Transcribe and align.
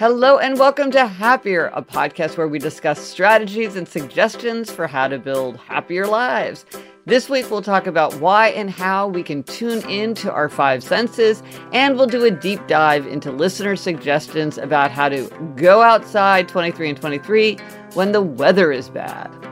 Hello 0.00 0.38
and 0.38 0.58
welcome 0.58 0.90
to 0.92 1.06
Happier, 1.06 1.70
a 1.74 1.82
podcast 1.82 2.38
where 2.38 2.48
we 2.48 2.58
discuss 2.58 2.98
strategies 2.98 3.76
and 3.76 3.86
suggestions 3.86 4.70
for 4.70 4.86
how 4.86 5.08
to 5.08 5.18
build 5.18 5.58
happier 5.58 6.06
lives. 6.06 6.64
This 7.04 7.28
week, 7.28 7.50
we'll 7.50 7.60
talk 7.60 7.86
about 7.86 8.14
why 8.14 8.48
and 8.48 8.70
how 8.70 9.08
we 9.08 9.22
can 9.22 9.42
tune 9.42 9.86
into 9.90 10.32
our 10.32 10.48
five 10.48 10.82
senses, 10.82 11.42
and 11.74 11.98
we'll 11.98 12.06
do 12.06 12.24
a 12.24 12.30
deep 12.30 12.66
dive 12.66 13.06
into 13.06 13.30
listener 13.30 13.76
suggestions 13.76 14.56
about 14.56 14.90
how 14.90 15.10
to 15.10 15.28
go 15.56 15.82
outside 15.82 16.48
23 16.48 16.88
and 16.88 16.98
23 16.98 17.58
when 17.92 18.12
the 18.12 18.22
weather 18.22 18.72
is 18.72 18.88
bad. 18.88 19.49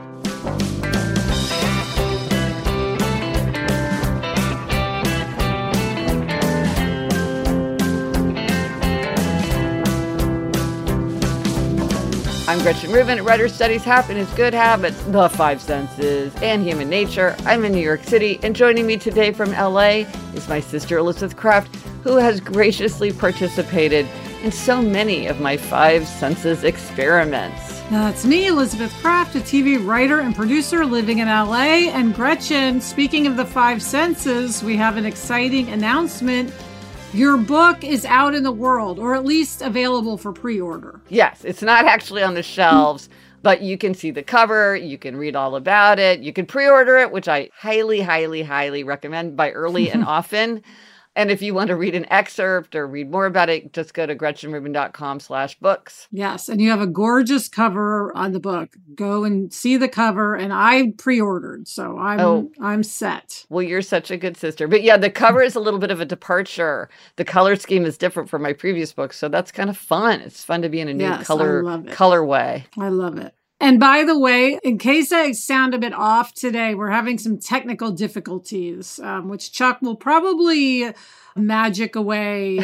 I'm 12.49 12.63
Gretchen 12.63 12.91
Rubin. 12.91 13.23
Writer 13.23 13.47
Studies 13.47 13.83
Happiness, 13.83 14.27
Good 14.33 14.55
Habits, 14.55 14.99
The 15.03 15.29
Five 15.29 15.61
Senses, 15.61 16.33
and 16.37 16.63
Human 16.63 16.89
Nature. 16.89 17.35
I'm 17.45 17.63
in 17.63 17.71
New 17.71 17.77
York 17.77 18.03
City, 18.03 18.39
and 18.41 18.55
joining 18.55 18.87
me 18.87 18.97
today 18.97 19.31
from 19.31 19.51
LA 19.51 20.05
is 20.33 20.49
my 20.49 20.59
sister 20.59 20.97
Elizabeth 20.97 21.37
Craft, 21.37 21.75
who 22.03 22.15
has 22.15 22.41
graciously 22.41 23.13
participated 23.13 24.07
in 24.41 24.51
so 24.51 24.81
many 24.81 25.27
of 25.27 25.39
my 25.39 25.57
Five 25.57 26.07
Senses 26.07 26.63
experiments. 26.63 27.81
That's 27.91 28.25
me, 28.25 28.47
Elizabeth 28.47 28.93
Craft, 28.99 29.35
a 29.35 29.41
TV 29.41 29.77
writer 29.85 30.19
and 30.19 30.35
producer 30.35 30.87
living 30.87 31.19
in 31.19 31.27
LA. 31.27 31.91
And 31.91 32.15
Gretchen, 32.15 32.81
speaking 32.81 33.27
of 33.27 33.37
the 33.37 33.45
five 33.45 33.79
senses, 33.79 34.63
we 34.63 34.75
have 34.75 34.97
an 34.97 35.05
exciting 35.05 35.69
announcement 35.69 36.51
your 37.13 37.37
book 37.37 37.83
is 37.83 38.05
out 38.05 38.35
in 38.35 38.43
the 38.43 38.51
world, 38.51 38.99
or 38.99 39.15
at 39.15 39.25
least 39.25 39.61
available 39.61 40.17
for 40.17 40.31
pre 40.31 40.61
order. 40.61 40.99
Yes, 41.09 41.43
it's 41.43 41.61
not 41.61 41.85
actually 41.85 42.21
on 42.21 42.35
the 42.35 42.43
shelves, 42.43 43.09
but 43.41 43.61
you 43.61 43.77
can 43.77 43.93
see 43.93 44.11
the 44.11 44.23
cover, 44.23 44.75
you 44.75 44.97
can 44.97 45.15
read 45.15 45.35
all 45.35 45.55
about 45.55 45.99
it, 45.99 46.19
you 46.19 46.31
can 46.33 46.45
pre 46.45 46.67
order 46.67 46.97
it, 46.97 47.11
which 47.11 47.27
I 47.27 47.49
highly, 47.55 48.01
highly, 48.01 48.43
highly 48.43 48.83
recommend 48.83 49.35
by 49.35 49.51
early 49.51 49.89
and 49.89 50.03
often. 50.05 50.63
And 51.19 51.29
if 51.29 51.41
you 51.41 51.53
want 51.53 51.67
to 51.67 51.75
read 51.75 51.95
an 51.95 52.09
excerpt 52.09 52.77
or 52.77 52.87
read 52.87 53.11
more 53.11 53.25
about 53.25 53.49
it, 53.49 53.73
just 53.73 53.93
go 53.93 54.05
to 54.05 54.15
gretchenrubin.com 54.15 55.19
slash 55.19 55.59
books. 55.59 56.07
Yes. 56.11 56.47
And 56.47 56.61
you 56.61 56.69
have 56.69 56.79
a 56.79 56.87
gorgeous 56.87 57.49
cover 57.49 58.15
on 58.15 58.31
the 58.31 58.39
book. 58.39 58.77
Go 58.95 59.25
and 59.25 59.51
see 59.53 59.75
the 59.75 59.89
cover. 59.89 60.35
And 60.35 60.53
I 60.53 60.93
pre-ordered, 60.97 61.67
so 61.67 61.97
I'm 61.97 62.21
oh. 62.21 62.49
I'm 62.61 62.83
set. 62.83 63.45
Well, 63.49 63.63
you're 63.63 63.81
such 63.81 64.11
a 64.11 64.15
good 64.15 64.37
sister. 64.37 64.65
But 64.69 64.81
yeah, 64.81 64.95
the 64.95 65.09
cover 65.09 65.41
is 65.41 65.55
a 65.55 65.59
little 65.59 65.81
bit 65.81 65.91
of 65.91 65.99
a 65.99 66.05
departure. 66.05 66.89
The 67.17 67.25
color 67.25 67.57
scheme 67.57 67.83
is 67.83 67.97
different 67.97 68.29
from 68.29 68.41
my 68.41 68.53
previous 68.53 68.93
books. 68.93 69.17
So 69.17 69.27
that's 69.27 69.51
kind 69.51 69.69
of 69.69 69.75
fun. 69.75 70.21
It's 70.21 70.45
fun 70.45 70.61
to 70.61 70.69
be 70.69 70.79
in 70.79 70.87
a 70.87 70.93
new 70.93 71.03
yes, 71.03 71.27
color 71.27 71.63
colorway. 71.63 72.63
I 72.77 72.87
love 72.87 73.17
it. 73.17 73.33
And 73.61 73.79
by 73.79 74.05
the 74.05 74.17
way, 74.17 74.57
in 74.63 74.77
case 74.77 75.11
I 75.11 75.33
sound 75.33 75.73
a 75.73 75.77
bit 75.77 75.93
off 75.93 76.33
today, 76.33 76.75
we're 76.75 76.91
having 76.91 77.17
some 77.17 77.37
technical 77.37 77.91
difficulties, 77.91 78.99
um, 78.99 79.27
which 79.27 79.51
Chuck 79.51 79.81
will 79.81 79.97
probably 79.97 80.93
magic 81.35 81.95
away 81.95 82.59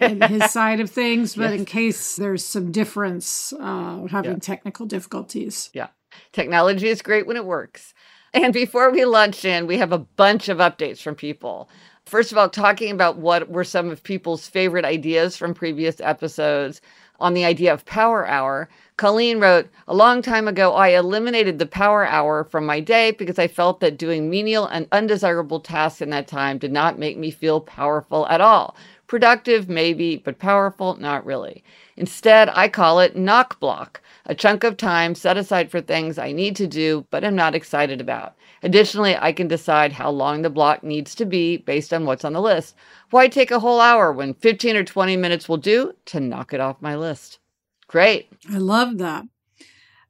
in 0.00 0.20
his 0.28 0.50
side 0.50 0.80
of 0.80 0.90
things. 0.90 1.34
But 1.36 1.50
yes. 1.50 1.58
in 1.58 1.64
case 1.66 2.16
there's 2.16 2.44
some 2.44 2.72
difference, 2.72 3.52
uh, 3.52 4.06
having 4.06 4.32
yeah. 4.32 4.38
technical 4.38 4.86
difficulties. 4.86 5.68
Yeah. 5.74 5.88
Technology 6.32 6.88
is 6.88 7.02
great 7.02 7.26
when 7.26 7.36
it 7.36 7.44
works. 7.44 7.92
And 8.32 8.52
before 8.52 8.90
we 8.90 9.04
launch 9.04 9.44
in, 9.44 9.66
we 9.66 9.78
have 9.78 9.92
a 9.92 9.98
bunch 9.98 10.48
of 10.48 10.58
updates 10.58 11.00
from 11.00 11.14
people. 11.14 11.68
First 12.06 12.32
of 12.32 12.38
all, 12.38 12.48
talking 12.48 12.90
about 12.90 13.18
what 13.18 13.50
were 13.50 13.64
some 13.64 13.90
of 13.90 14.02
people's 14.02 14.46
favorite 14.46 14.86
ideas 14.86 15.36
from 15.36 15.52
previous 15.52 16.00
episodes 16.00 16.80
on 17.18 17.34
the 17.34 17.44
idea 17.44 17.72
of 17.72 17.84
power 17.84 18.26
hour. 18.26 18.68
Colleen 18.96 19.40
wrote, 19.40 19.68
A 19.86 19.94
long 19.94 20.22
time 20.22 20.48
ago, 20.48 20.74
I 20.74 20.88
eliminated 20.88 21.58
the 21.58 21.66
power 21.66 22.06
hour 22.06 22.44
from 22.44 22.66
my 22.66 22.80
day 22.80 23.12
because 23.12 23.38
I 23.38 23.48
felt 23.48 23.80
that 23.80 23.98
doing 23.98 24.28
menial 24.28 24.66
and 24.66 24.88
undesirable 24.92 25.60
tasks 25.60 26.00
in 26.00 26.10
that 26.10 26.28
time 26.28 26.58
did 26.58 26.72
not 26.72 26.98
make 26.98 27.16
me 27.16 27.30
feel 27.30 27.60
powerful 27.60 28.26
at 28.28 28.40
all. 28.40 28.76
Productive, 29.06 29.68
maybe, 29.68 30.16
but 30.16 30.38
powerful, 30.38 30.96
not 30.96 31.24
really. 31.24 31.64
Instead, 31.96 32.50
I 32.50 32.68
call 32.68 33.00
it 33.00 33.16
knock 33.16 33.58
block, 33.58 34.00
a 34.28 34.34
chunk 34.34 34.62
of 34.62 34.76
time 34.76 35.14
set 35.14 35.36
aside 35.36 35.70
for 35.70 35.80
things 35.80 36.18
I 36.18 36.32
need 36.32 36.54
to 36.56 36.66
do 36.66 37.06
but 37.10 37.24
am 37.24 37.34
not 37.34 37.54
excited 37.54 38.00
about. 38.00 38.36
Additionally, 38.62 39.16
I 39.16 39.32
can 39.32 39.48
decide 39.48 39.92
how 39.92 40.10
long 40.10 40.42
the 40.42 40.50
block 40.50 40.82
needs 40.82 41.14
to 41.16 41.24
be 41.24 41.56
based 41.56 41.92
on 41.92 42.04
what's 42.04 42.24
on 42.24 42.34
the 42.34 42.40
list. 42.40 42.74
Why 43.10 43.28
take 43.28 43.50
a 43.50 43.60
whole 43.60 43.80
hour 43.80 44.12
when 44.12 44.34
15 44.34 44.76
or 44.76 44.84
20 44.84 45.16
minutes 45.16 45.48
will 45.48 45.56
do 45.56 45.92
to 46.06 46.20
knock 46.20 46.52
it 46.52 46.60
off 46.60 46.82
my 46.82 46.96
list? 46.96 47.38
Great. 47.86 48.30
I 48.52 48.58
love 48.58 48.98
that. 48.98 49.24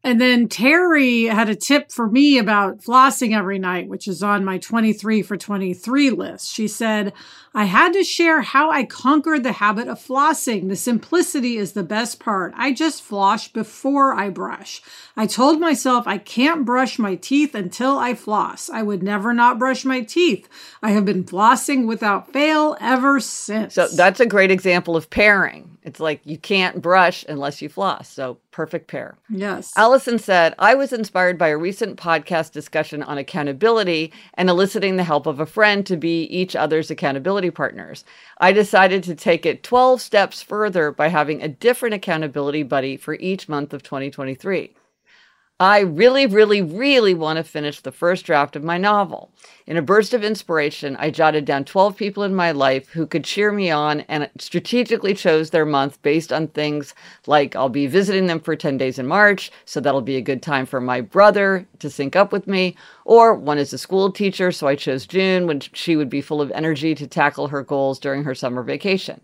And 0.05 0.21
then 0.21 0.49
Terry 0.49 1.25
had 1.25 1.49
a 1.49 1.57
tip 1.57 1.91
for 1.91 2.09
me 2.09 2.39
about 2.39 2.79
flossing 2.79 3.37
every 3.37 3.59
night, 3.59 3.89
which 3.89 4.07
is 4.07 4.23
on 4.23 4.45
my 4.45 4.59
23 4.59 5.23
for 5.23 5.37
23 5.37 6.11
list. 6.11 6.53
She 6.53 6.69
said, 6.69 7.13
I 7.53 7.65
had 7.65 7.93
to 7.95 8.05
share 8.05 8.43
how 8.43 8.71
I 8.71 8.85
conquered 8.85 9.43
the 9.43 9.53
habit 9.53 9.89
of 9.89 9.99
flossing. 9.99 10.69
The 10.69 10.77
simplicity 10.77 11.57
is 11.57 11.73
the 11.73 11.83
best 11.83 12.21
part. 12.21 12.55
I 12.57 12.73
just 12.73 13.03
floss 13.03 13.49
before 13.49 14.15
I 14.15 14.31
brush. 14.31 14.81
I 15.17 15.27
told 15.27 15.59
myself 15.59 16.07
I 16.07 16.19
can't 16.19 16.65
brush 16.65 17.01
my 17.01 17.17
teeth 17.17 17.57
until 17.57 17.99
I 17.99 18.15
floss. 18.15 18.71
I 18.71 18.83
would 18.83 19.03
never 19.03 19.35
not 19.35 19.59
brush 19.59 19.85
my 19.85 20.03
teeth. 20.03 20.49
I 20.81 20.91
have 20.93 21.05
been 21.07 21.25
flossing 21.25 21.87
without 21.87 22.33
fail 22.33 22.77
ever 22.81 23.19
since. 23.19 23.75
So 23.75 23.89
that's 23.89 24.21
a 24.21 24.27
great 24.27 24.53
example 24.53 24.97
of 24.97 25.11
pairing. 25.11 25.78
It's 25.89 26.01
like 26.01 26.21
you 26.25 26.37
can't 26.37 26.83
brush 26.83 27.25
unless 27.31 27.63
you 27.63 27.71
floss. 27.71 28.11
So 28.11 28.37
perfect 28.51 28.89
pair. 28.89 29.17
Yes. 29.31 29.73
Allison 29.75 30.19
said, 30.19 30.55
I 30.59 30.75
was 30.75 30.93
inspired 30.93 31.39
by 31.39 31.49
a 31.49 31.57
recent 31.57 31.99
podcast 31.99 32.53
discussion 32.53 33.03
on 33.03 33.17
accountability 33.17 34.13
and 34.35 34.51
eliciting 34.51 34.97
the 34.97 35.05
help 35.05 35.27
of 35.27 35.41
a 35.41 35.47
friend 35.47 35.87
to 35.87 35.97
be 35.97 36.25
each 36.25 36.55
other's 36.55 36.91
accountability 36.91 37.51
partners. 37.51 38.05
I 38.37 38.53
decided 38.53 39.03
to 39.05 39.15
take 39.15 39.47
it 39.47 39.63
12 39.63 40.03
steps 40.03 40.43
further 40.43 40.93
by 40.93 41.09
having 41.09 41.43
a 41.43 41.49
different 41.49 41.95
accountability 41.95 42.65
buddy 42.65 42.99
for 42.99 43.15
each 43.15 43.49
month 43.49 43.73
of 43.73 43.83
2023. 43.83 44.75
I 45.61 45.81
really, 45.81 46.25
really, 46.25 46.63
really 46.63 47.15
want 47.15 47.37
to 47.37 47.43
finish 47.43 47.81
the 47.81 47.91
first 47.91 48.25
draft 48.25 48.55
of 48.55 48.63
my 48.63 48.79
novel. 48.79 49.33
In 49.67 49.77
a 49.77 49.83
burst 49.83 50.15
of 50.15 50.23
inspiration, 50.23 50.95
I 51.01 51.11
jotted 51.11 51.45
down 51.45 51.65
12 51.65 51.97
people 51.97 52.23
in 52.23 52.33
my 52.33 52.53
life 52.53 52.91
who 52.91 53.09
could 53.09 53.25
cheer 53.25 53.51
me 53.51 53.69
on 53.69 54.03
and 54.03 54.31
strategically 54.39 55.15
chose 55.15 55.51
their 55.51 55.67
month 55.67 56.01
based 56.03 56.33
on 56.33 56.47
things 56.47 56.95
like 57.27 57.57
I'll 57.57 57.69
be 57.69 57.89
visiting 57.89 58.29
them 58.29 58.39
for 58.39 58.55
10 58.55 58.79
days 58.79 59.01
in 59.01 59.09
March, 59.09 59.51
so 59.65 59.81
that'll 59.81 60.01
be 60.01 60.15
a 60.15 60.21
good 60.21 60.43
time 60.45 60.65
for 60.65 60.81
my 60.81 61.01
brother 61.01 61.67
to 61.81 61.91
sync 61.91 62.15
up 62.15 62.31
with 62.31 62.47
me. 62.47 62.77
Or 63.05 63.35
one 63.35 63.59
is 63.59 63.73
a 63.73 63.79
school 63.79 64.13
teacher, 64.13 64.53
so 64.53 64.69
I 64.69 64.77
chose 64.77 65.07
June 65.07 65.49
when 65.49 65.59
she 65.59 65.97
would 65.97 66.09
be 66.09 66.21
full 66.21 66.41
of 66.41 66.53
energy 66.53 66.95
to 66.95 67.07
tackle 67.09 67.49
her 67.49 67.65
goals 67.65 67.99
during 67.99 68.23
her 68.23 68.35
summer 68.35 68.63
vacation. 68.63 69.23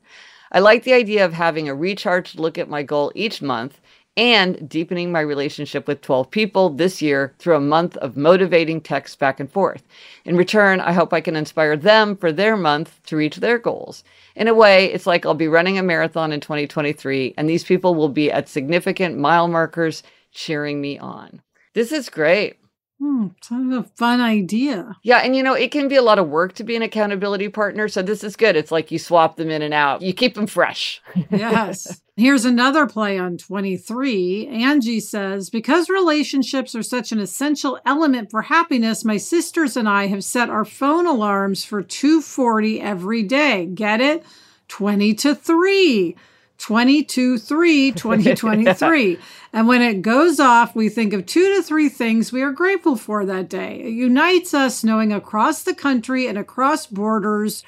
I 0.51 0.59
like 0.59 0.83
the 0.83 0.95
idea 0.95 1.25
of 1.25 1.33
having 1.33 1.69
a 1.69 1.75
recharged 1.75 2.41
look 2.41 2.59
at 2.59 2.69
my 2.69 2.83
goal 2.83 3.13
each 3.15 3.41
month 3.41 3.81
and 4.17 4.69
deepening 4.69 5.11
my 5.11 5.21
relationship 5.21 5.89
with 5.89 6.01
12 6.01 6.31
people 6.31 6.71
this 6.71 7.03
year 7.03 7.35
through 7.39 7.57
a 7.57 7.61
month 7.61 7.97
of 7.97 8.17
motivating 8.17 8.81
texts 8.81 9.17
back 9.17 9.41
and 9.41 9.51
forth. 9.51 9.83
In 10.25 10.37
return, 10.37 10.81
I 10.81 10.93
hope 10.93 11.13
I 11.13 11.21
can 11.21 11.37
inspire 11.37 11.77
them 11.77 12.17
for 12.17 12.31
their 12.31 12.57
month 12.57 13.01
to 13.07 13.17
reach 13.17 13.37
their 13.37 13.59
goals. 13.59 14.05
In 14.37 14.49
a 14.49 14.55
way, 14.55 14.93
it's 14.93 15.07
like 15.07 15.27
I'll 15.27 15.35
be 15.35 15.49
running 15.49 15.79
a 15.79 15.83
marathon 15.83 16.33
in 16.33 16.41
2023, 16.41 17.35
and 17.37 17.49
these 17.49 17.65
people 17.65 17.95
will 17.95 18.09
be 18.09 18.31
at 18.31 18.49
significant 18.49 19.19
mile 19.19 19.49
markers 19.49 20.03
cheering 20.33 20.81
me 20.81 20.99
on. 20.99 21.43
This 21.75 21.91
is 21.91 22.09
great. 22.09 22.59
Hmm, 23.01 23.29
sounds 23.43 23.75
a 23.75 23.83
fun 23.97 24.21
idea. 24.21 24.97
Yeah, 25.03 25.19
and 25.19 25.35
you 25.35 25.43
know, 25.43 25.55
it 25.55 25.73
can 25.73 25.89
be 25.89 25.97
a 25.97 26.03
lot 26.03 26.21
of 26.21 26.29
work 26.29 26.55
to 26.55 26.65
be 26.65 26.77
an 26.77 26.83
accountability 26.83 27.49
partner. 27.49 27.89
So 27.89 28.03
this 28.03 28.23
is 28.23 28.37
good. 28.37 28.57
It's 28.57 28.71
like 28.71 28.93
you 28.93 28.99
swap 28.99 29.37
them 29.37 29.51
in 29.51 29.63
and 29.63 29.75
out. 29.75 30.03
You 30.03 30.15
keep 30.15 30.35
them 30.35 30.47
fresh. 30.47 31.03
yes. 31.31 32.01
Here's 32.17 32.45
another 32.45 32.87
play 32.87 33.19
on 33.19 33.39
23. 33.39 34.47
Angie 34.47 35.01
says, 35.01 35.51
Because 35.51 35.89
relationships 35.89 36.77
are 36.77 36.83
such 36.83 37.11
an 37.11 37.19
essential 37.19 37.81
element 37.85 38.31
for 38.31 38.43
happiness, 38.43 39.05
my 39.05 39.17
sisters 39.17 39.77
and 39.77 39.89
I 39.89 40.07
have 40.07 40.23
set 40.23 40.49
our 40.49 40.65
phone 40.65 41.07
alarms 41.07 41.65
for 41.65 41.83
240 41.83 42.81
every 42.81 43.25
day. 43.25 43.67
Get 43.67 44.01
it? 44.01 44.25
20 44.69 45.15
to 45.15 45.35
3. 45.35 46.17
22 46.57 47.37
3 47.37 47.93
2023 47.97 49.19
and 49.53 49.67
when 49.67 49.83
it 49.83 50.03
goes 50.03 50.39
off 50.39 50.73
we 50.77 50.89
think 50.89 51.13
of 51.13 51.27
two 51.27 51.53
to 51.57 51.61
three 51.61 51.89
things 51.89 52.33
we 52.33 52.43
are 52.43 52.53
grateful 52.53 52.95
for 52.95 53.27
that 53.27 53.49
day 53.49 53.81
it 53.81 53.91
unites 53.91 54.55
us 54.55 54.85
knowing 54.85 55.13
across 55.13 55.65
the 55.65 55.75
country 55.75 56.29
and 56.29 56.39
across 56.39 56.87
borders 56.87 57.65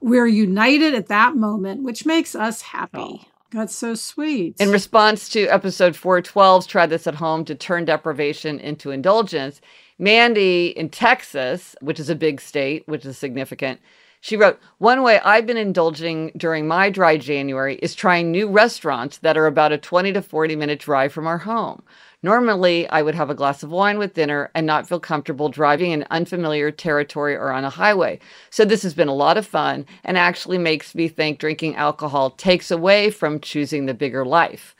we're 0.00 0.28
united 0.28 0.94
at 0.94 1.08
that 1.08 1.34
moment 1.34 1.82
which 1.82 2.06
makes 2.06 2.36
us 2.36 2.62
happy 2.62 2.96
oh. 2.96 3.37
That's 3.50 3.74
so 3.74 3.94
sweet. 3.94 4.60
In 4.60 4.70
response 4.70 5.28
to 5.30 5.46
episode 5.46 5.94
412's 5.94 6.66
Try 6.66 6.84
This 6.84 7.06
at 7.06 7.14
Home 7.14 7.46
to 7.46 7.54
turn 7.54 7.86
deprivation 7.86 8.60
into 8.60 8.90
indulgence, 8.90 9.62
Mandy 9.98 10.66
in 10.76 10.90
Texas, 10.90 11.74
which 11.80 11.98
is 11.98 12.10
a 12.10 12.14
big 12.14 12.42
state, 12.42 12.86
which 12.86 13.06
is 13.06 13.16
significant, 13.16 13.80
she 14.20 14.36
wrote, 14.36 14.60
One 14.78 15.02
way 15.02 15.20
I've 15.20 15.46
been 15.46 15.56
indulging 15.56 16.32
during 16.36 16.68
my 16.68 16.90
dry 16.90 17.16
January 17.16 17.76
is 17.76 17.94
trying 17.94 18.30
new 18.30 18.48
restaurants 18.48 19.18
that 19.18 19.38
are 19.38 19.46
about 19.46 19.72
a 19.72 19.78
20 19.78 20.12
to 20.12 20.22
40 20.22 20.56
minute 20.56 20.80
drive 20.80 21.12
from 21.12 21.26
our 21.26 21.38
home. 21.38 21.82
Normally, 22.22 22.88
I 22.88 23.02
would 23.02 23.14
have 23.14 23.30
a 23.30 23.34
glass 23.34 23.62
of 23.62 23.70
wine 23.70 23.96
with 23.96 24.14
dinner 24.14 24.50
and 24.54 24.66
not 24.66 24.88
feel 24.88 24.98
comfortable 24.98 25.48
driving 25.48 25.92
in 25.92 26.04
unfamiliar 26.10 26.72
territory 26.72 27.36
or 27.36 27.52
on 27.52 27.64
a 27.64 27.70
highway. 27.70 28.18
So, 28.50 28.64
this 28.64 28.82
has 28.82 28.92
been 28.92 29.08
a 29.08 29.14
lot 29.14 29.38
of 29.38 29.46
fun 29.46 29.86
and 30.02 30.18
actually 30.18 30.58
makes 30.58 30.96
me 30.96 31.06
think 31.06 31.38
drinking 31.38 31.76
alcohol 31.76 32.30
takes 32.30 32.72
away 32.72 33.10
from 33.10 33.38
choosing 33.40 33.86
the 33.86 33.94
bigger 33.94 34.24
life. 34.24 34.74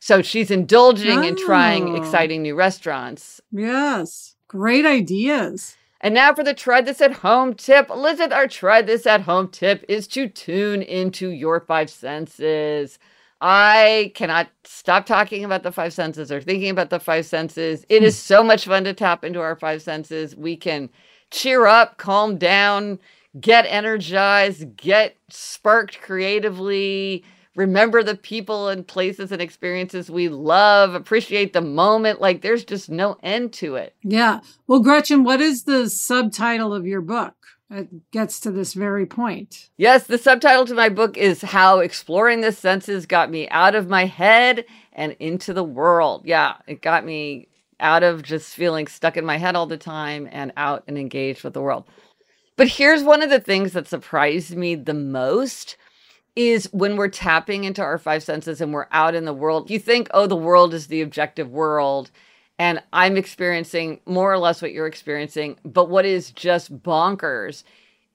So, 0.00 0.22
she's 0.22 0.50
indulging 0.50 1.18
oh. 1.18 1.22
in 1.22 1.36
trying 1.36 1.90
oh. 1.90 1.94
exciting 1.96 2.40
new 2.40 2.54
restaurants. 2.54 3.42
Yes, 3.52 4.36
great 4.48 4.86
ideas. 4.86 5.76
And 6.00 6.14
now 6.14 6.32
for 6.32 6.44
the 6.44 6.54
try 6.54 6.80
this 6.80 7.00
at 7.00 7.12
home 7.12 7.54
tip. 7.54 7.90
Elizabeth, 7.90 8.32
our 8.32 8.46
try 8.46 8.82
this 8.82 9.06
at 9.06 9.22
home 9.22 9.48
tip 9.48 9.84
is 9.88 10.06
to 10.08 10.28
tune 10.28 10.80
into 10.80 11.28
your 11.28 11.60
five 11.60 11.90
senses. 11.90 12.98
I 13.40 14.12
cannot 14.14 14.48
stop 14.64 15.06
talking 15.06 15.44
about 15.44 15.62
the 15.62 15.72
five 15.72 15.92
senses 15.92 16.32
or 16.32 16.40
thinking 16.40 16.70
about 16.70 16.90
the 16.90 17.00
five 17.00 17.26
senses. 17.26 17.84
It 17.88 18.00
hmm. 18.00 18.06
is 18.06 18.18
so 18.18 18.42
much 18.42 18.64
fun 18.64 18.84
to 18.84 18.94
tap 18.94 19.24
into 19.24 19.40
our 19.40 19.56
five 19.56 19.82
senses. 19.82 20.34
We 20.36 20.56
can 20.56 20.90
cheer 21.30 21.66
up, 21.66 21.98
calm 21.98 22.38
down, 22.38 22.98
get 23.40 23.66
energized, 23.68 24.76
get 24.76 25.16
sparked 25.28 26.00
creatively, 26.00 27.24
remember 27.54 28.02
the 28.02 28.16
people 28.16 28.68
and 28.68 28.86
places 28.86 29.32
and 29.32 29.42
experiences 29.42 30.10
we 30.10 30.28
love, 30.28 30.94
appreciate 30.94 31.52
the 31.52 31.60
moment. 31.60 32.20
Like 32.20 32.40
there's 32.40 32.64
just 32.64 32.88
no 32.88 33.18
end 33.22 33.52
to 33.54 33.76
it. 33.76 33.94
Yeah. 34.02 34.40
Well, 34.66 34.80
Gretchen, 34.80 35.24
what 35.24 35.40
is 35.40 35.64
the 35.64 35.90
subtitle 35.90 36.72
of 36.72 36.86
your 36.86 37.02
book? 37.02 37.34
It 37.70 38.10
gets 38.10 38.40
to 38.40 38.50
this 38.50 38.72
very 38.72 39.04
point. 39.04 39.68
Yes, 39.76 40.06
the 40.06 40.16
subtitle 40.16 40.64
to 40.66 40.74
my 40.74 40.88
book 40.88 41.18
is 41.18 41.42
How 41.42 41.80
Exploring 41.80 42.40
the 42.40 42.52
Senses 42.52 43.04
Got 43.04 43.30
Me 43.30 43.46
Out 43.50 43.74
of 43.74 43.88
My 43.88 44.06
Head 44.06 44.64
and 44.92 45.12
Into 45.20 45.52
the 45.52 45.64
World. 45.64 46.22
Yeah, 46.24 46.54
it 46.66 46.80
got 46.80 47.04
me 47.04 47.48
out 47.78 48.02
of 48.02 48.22
just 48.22 48.54
feeling 48.54 48.86
stuck 48.86 49.18
in 49.18 49.24
my 49.24 49.36
head 49.36 49.54
all 49.54 49.66
the 49.66 49.76
time 49.76 50.28
and 50.32 50.50
out 50.56 50.82
and 50.88 50.96
engaged 50.96 51.44
with 51.44 51.52
the 51.52 51.60
world. 51.60 51.84
But 52.56 52.68
here's 52.68 53.04
one 53.04 53.22
of 53.22 53.30
the 53.30 53.38
things 53.38 53.72
that 53.74 53.86
surprised 53.86 54.56
me 54.56 54.74
the 54.74 54.94
most 54.94 55.76
is 56.34 56.68
when 56.72 56.96
we're 56.96 57.08
tapping 57.08 57.64
into 57.64 57.82
our 57.82 57.98
five 57.98 58.22
senses 58.22 58.60
and 58.60 58.72
we're 58.72 58.88
out 58.92 59.14
in 59.14 59.26
the 59.26 59.34
world. 59.34 59.70
You 59.70 59.78
think, 59.78 60.08
oh, 60.12 60.26
the 60.26 60.36
world 60.36 60.72
is 60.72 60.86
the 60.86 61.02
objective 61.02 61.50
world. 61.50 62.10
And 62.58 62.82
I'm 62.92 63.16
experiencing 63.16 64.00
more 64.04 64.32
or 64.32 64.38
less 64.38 64.60
what 64.60 64.72
you're 64.72 64.86
experiencing. 64.86 65.58
But 65.64 65.88
what 65.88 66.04
is 66.04 66.32
just 66.32 66.76
bonkers 66.82 67.62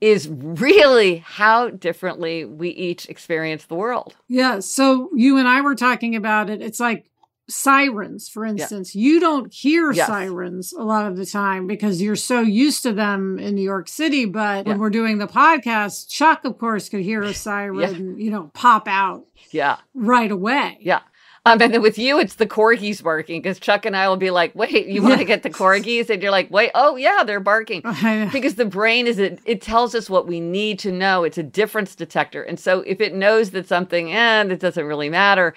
is 0.01 0.27
really 0.29 1.19
how 1.19 1.69
differently 1.69 2.43
we 2.43 2.69
each 2.69 3.07
experience 3.07 3.65
the 3.65 3.75
world. 3.75 4.15
Yeah. 4.27 4.59
So 4.59 5.09
you 5.15 5.37
and 5.37 5.47
I 5.47 5.61
were 5.61 5.75
talking 5.75 6.13
about 6.15 6.49
it. 6.49 6.61
It's 6.61 6.81
like 6.81 7.05
sirens, 7.49 8.29
for 8.29 8.45
instance. 8.45 8.95
Yeah. 8.95 9.01
You 9.01 9.19
don't 9.19 9.53
hear 9.53 9.91
yes. 9.91 10.07
sirens 10.07 10.73
a 10.73 10.83
lot 10.83 11.07
of 11.07 11.17
the 11.17 11.25
time 11.25 11.67
because 11.67 12.01
you're 12.01 12.15
so 12.15 12.41
used 12.41 12.83
to 12.83 12.93
them 12.93 13.39
in 13.39 13.55
New 13.55 13.63
York 13.63 13.87
City. 13.87 14.25
But 14.25 14.65
yeah. 14.65 14.71
when 14.73 14.79
we're 14.79 14.89
doing 14.89 15.19
the 15.19 15.27
podcast, 15.27 16.09
Chuck, 16.09 16.45
of 16.45 16.57
course, 16.57 16.89
could 16.89 17.01
hear 17.01 17.21
a 17.21 17.33
siren, 17.33 18.17
yeah. 18.17 18.23
you 18.25 18.31
know, 18.31 18.51
pop 18.53 18.87
out. 18.87 19.25
Yeah. 19.51 19.77
Right 19.93 20.31
away. 20.31 20.79
Yeah. 20.81 21.01
Um, 21.45 21.61
and 21.61 21.73
then 21.73 21.81
with 21.81 21.97
you, 21.97 22.19
it's 22.19 22.35
the 22.35 22.47
corgis 22.47 23.03
barking 23.03 23.41
because 23.41 23.59
Chuck 23.59 23.85
and 23.85 23.97
I 23.97 24.07
will 24.07 24.15
be 24.15 24.31
like, 24.31 24.55
wait, 24.55 24.87
you 24.87 25.03
want 25.03 25.19
to 25.19 25.25
get 25.25 25.43
the 25.43 25.49
corgis? 25.49 26.09
And 26.09 26.21
you're 26.21 26.31
like, 26.31 26.49
wait, 26.49 26.71
oh, 26.73 26.95
yeah, 26.95 27.23
they're 27.25 27.41
barking. 27.41 27.81
because 28.31 28.55
the 28.55 28.65
brain 28.65 29.07
is, 29.07 29.19
it, 29.19 29.41
it 29.43 29.61
tells 29.61 29.93
us 29.93 30.09
what 30.09 30.25
we 30.25 30.39
need 30.39 30.79
to 30.79 30.91
know. 30.91 31.25
It's 31.25 31.37
a 31.37 31.43
difference 31.43 31.95
detector. 31.95 32.43
And 32.43 32.57
so 32.57 32.79
if 32.81 33.01
it 33.01 33.13
knows 33.13 33.51
that 33.51 33.67
something, 33.67 34.09
and 34.11 34.51
eh, 34.51 34.53
it 34.53 34.61
doesn't 34.61 34.85
really 34.85 35.09
matter, 35.09 35.53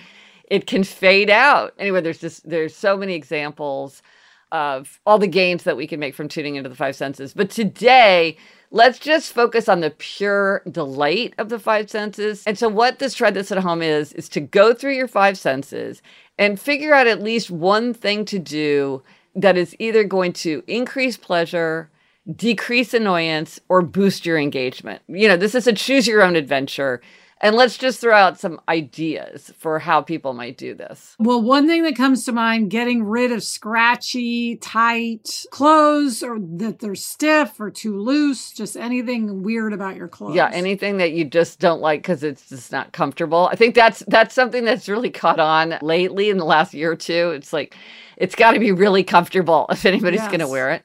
it 0.49 0.67
can 0.67 0.83
fade 0.83 1.31
out. 1.31 1.73
Anyway, 1.79 2.01
there's 2.01 2.21
just 2.21 2.49
there's 2.49 2.75
so 2.75 2.97
many 2.97 3.15
examples 3.15 4.03
of 4.51 5.01
all 5.07 5.19
the 5.19 5.27
gains 5.29 5.65
that 5.65 5.77
we 5.77 5.87
can 5.87 6.01
make 6.01 6.15
from 6.15 6.29
tuning 6.29 6.57
into 6.57 6.69
the 6.69 6.77
five 6.77 6.97
senses. 6.97 7.33
But 7.33 7.51
today, 7.51 8.37
let's 8.71 8.99
just 8.99 9.33
focus 9.33 9.69
on 9.69 9.81
the 9.81 9.91
pure 9.91 10.63
delight 10.71 11.35
of 11.39 11.49
the 11.49 11.59
five 11.59 11.91
senses. 11.91 12.43
And 12.47 12.59
so 12.59 12.69
what 12.69 12.99
this 12.99 13.15
try 13.15 13.31
this 13.31 13.53
at 13.53 13.59
home 13.59 13.83
is 13.83 14.13
is 14.13 14.29
to 14.31 14.41
go 14.41 14.75
through 14.75 14.95
your 14.95 15.09
five 15.09 15.39
senses 15.39 16.03
and 16.39 16.61
figure 16.61 16.95
out 16.95 17.07
at 17.07 17.23
least 17.23 17.51
one 17.51 17.95
thing 17.95 18.25
to 18.27 18.39
do 18.39 19.03
that 19.35 19.57
is 19.57 19.77
either 19.79 20.05
going 20.05 20.33
to 20.33 20.63
increase 20.67 21.17
pleasure, 21.17 21.91
decrease 22.35 22.95
annoyance, 22.95 23.61
or 23.69 23.83
boost 23.83 24.27
your 24.27 24.39
engagement. 24.39 25.03
You 25.09 25.29
know, 25.29 25.37
this 25.37 25.55
is 25.55 25.67
a 25.67 25.73
choose 25.73 26.07
your 26.07 26.23
own 26.23 26.37
adventure. 26.37 27.01
And 27.41 27.55
let's 27.55 27.77
just 27.77 28.01
throw 28.01 28.15
out 28.15 28.41
some 28.41 28.61
ideas 28.67 29.53
for 29.59 29.79
how 29.79 30.01
people 30.01 30.33
might 30.33 30.57
do 30.57 30.75
this. 30.75 31.15
Well, 31.19 31.43
one 31.43 31.67
thing 31.67 31.83
that 31.83 31.95
comes 31.95 32.25
to 32.25 32.33
mind 32.33 32.71
getting 32.71 33.05
rid 33.05 33.31
of 33.31 33.43
scratchy, 33.43 34.57
tight 34.57 35.45
clothes 35.51 36.23
or 36.23 36.39
that 36.41 36.79
they're 36.79 36.95
stiff 36.95 37.61
or 37.61 37.71
too 37.71 38.01
loose, 38.01 38.53
just 38.53 38.77
anything 38.77 39.43
weird 39.43 39.75
about 39.75 39.97
your 39.97 40.09
clothes. 40.09 40.35
Yeah, 40.35 40.51
anything 40.51 40.97
that 40.97 41.13
you 41.13 41.27
just 41.27 41.61
don't 41.61 41.83
like 41.83 42.03
cuz 42.03 42.23
it's 42.23 42.49
just 42.49 42.73
not 42.73 42.93
comfortable. 42.93 43.49
I 43.53 43.57
think 43.57 43.75
that's 43.75 44.03
that's 44.09 44.35
something 44.35 44.65
that's 44.65 44.89
really 44.89 45.11
caught 45.11 45.41
on 45.41 45.77
lately 45.83 46.31
in 46.31 46.39
the 46.39 46.45
last 46.47 46.73
year 46.73 46.93
or 46.93 46.97
two. 46.97 47.31
It's 47.31 47.53
like 47.53 47.77
it's 48.17 48.35
got 48.35 48.53
to 48.53 48.59
be 48.59 48.73
really 48.73 49.05
comfortable 49.05 49.67
if 49.71 49.85
anybody's 49.85 50.21
yes. 50.21 50.29
going 50.29 50.41
to 50.41 50.49
wear 50.49 50.71
it. 50.71 50.83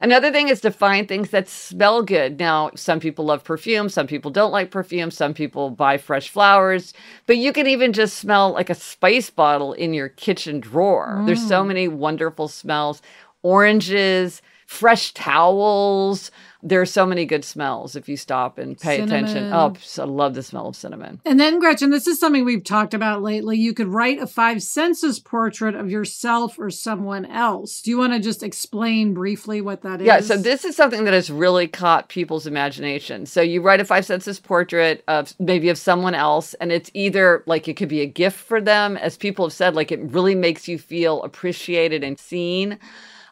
Another 0.00 0.30
thing 0.30 0.48
is 0.48 0.60
to 0.60 0.70
find 0.70 1.08
things 1.08 1.30
that 1.30 1.48
smell 1.48 2.02
good. 2.02 2.38
Now, 2.38 2.70
some 2.76 3.00
people 3.00 3.24
love 3.24 3.42
perfume, 3.42 3.88
some 3.88 4.06
people 4.06 4.30
don't 4.30 4.52
like 4.52 4.70
perfume, 4.70 5.10
some 5.10 5.34
people 5.34 5.70
buy 5.70 5.98
fresh 5.98 6.28
flowers, 6.28 6.94
but 7.26 7.36
you 7.36 7.52
can 7.52 7.66
even 7.66 7.92
just 7.92 8.16
smell 8.16 8.52
like 8.52 8.70
a 8.70 8.76
spice 8.76 9.28
bottle 9.28 9.72
in 9.72 9.92
your 9.92 10.08
kitchen 10.08 10.60
drawer. 10.60 11.16
Mm. 11.18 11.26
There's 11.26 11.46
so 11.46 11.64
mm. 11.64 11.68
many 11.68 11.88
wonderful 11.88 12.46
smells 12.46 13.02
oranges, 13.42 14.40
fresh 14.66 15.12
towels. 15.14 16.30
There 16.60 16.80
are 16.80 16.86
so 16.86 17.06
many 17.06 17.24
good 17.24 17.44
smells 17.44 17.94
if 17.94 18.08
you 18.08 18.16
stop 18.16 18.58
and 18.58 18.76
pay 18.76 19.00
attention. 19.00 19.52
Oh, 19.52 19.74
cinnamon. 19.78 19.98
Oh, 19.98 20.02
I 20.02 20.04
love 20.04 20.34
the 20.34 20.42
smell 20.42 20.66
of 20.66 20.74
cinnamon. 20.74 21.20
And 21.24 21.38
then, 21.38 21.60
Gretchen, 21.60 21.90
this 21.90 22.08
is 22.08 22.18
something 22.18 22.44
we've 22.44 22.64
talked 22.64 22.94
about 22.94 23.22
lately. 23.22 23.56
You 23.56 23.72
could 23.72 23.86
write 23.86 24.18
a 24.18 24.26
five 24.26 24.60
senses 24.60 25.20
portrait 25.20 25.76
of 25.76 25.88
yourself 25.88 26.58
or 26.58 26.70
someone 26.70 27.26
else. 27.26 27.80
Do 27.80 27.90
you 27.90 27.98
want 27.98 28.12
to 28.14 28.18
just 28.18 28.42
explain 28.42 29.14
briefly 29.14 29.60
what 29.60 29.82
that 29.82 30.00
is? 30.00 30.06
Yeah, 30.08 30.18
so 30.18 30.36
this 30.36 30.64
is 30.64 30.74
something 30.74 31.04
that 31.04 31.14
has 31.14 31.30
really 31.30 31.68
caught 31.68 32.08
people's 32.08 32.46
imagination. 32.46 33.24
So 33.26 33.40
you 33.40 33.62
write 33.62 33.80
a 33.80 33.84
five 33.84 34.04
senses 34.04 34.40
portrait 34.40 35.04
of 35.06 35.34
maybe 35.38 35.68
of 35.68 35.78
someone 35.78 36.16
else, 36.16 36.54
and 36.54 36.72
it's 36.72 36.90
either 36.92 37.44
like 37.46 37.68
it 37.68 37.76
could 37.76 37.88
be 37.88 38.00
a 38.00 38.06
gift 38.06 38.36
for 38.36 38.60
them, 38.60 38.96
as 38.96 39.16
people 39.16 39.46
have 39.46 39.52
said, 39.52 39.76
like 39.76 39.92
it 39.92 40.00
really 40.00 40.34
makes 40.34 40.66
you 40.66 40.76
feel 40.76 41.22
appreciated 41.22 42.02
and 42.02 42.18
seen. 42.18 42.80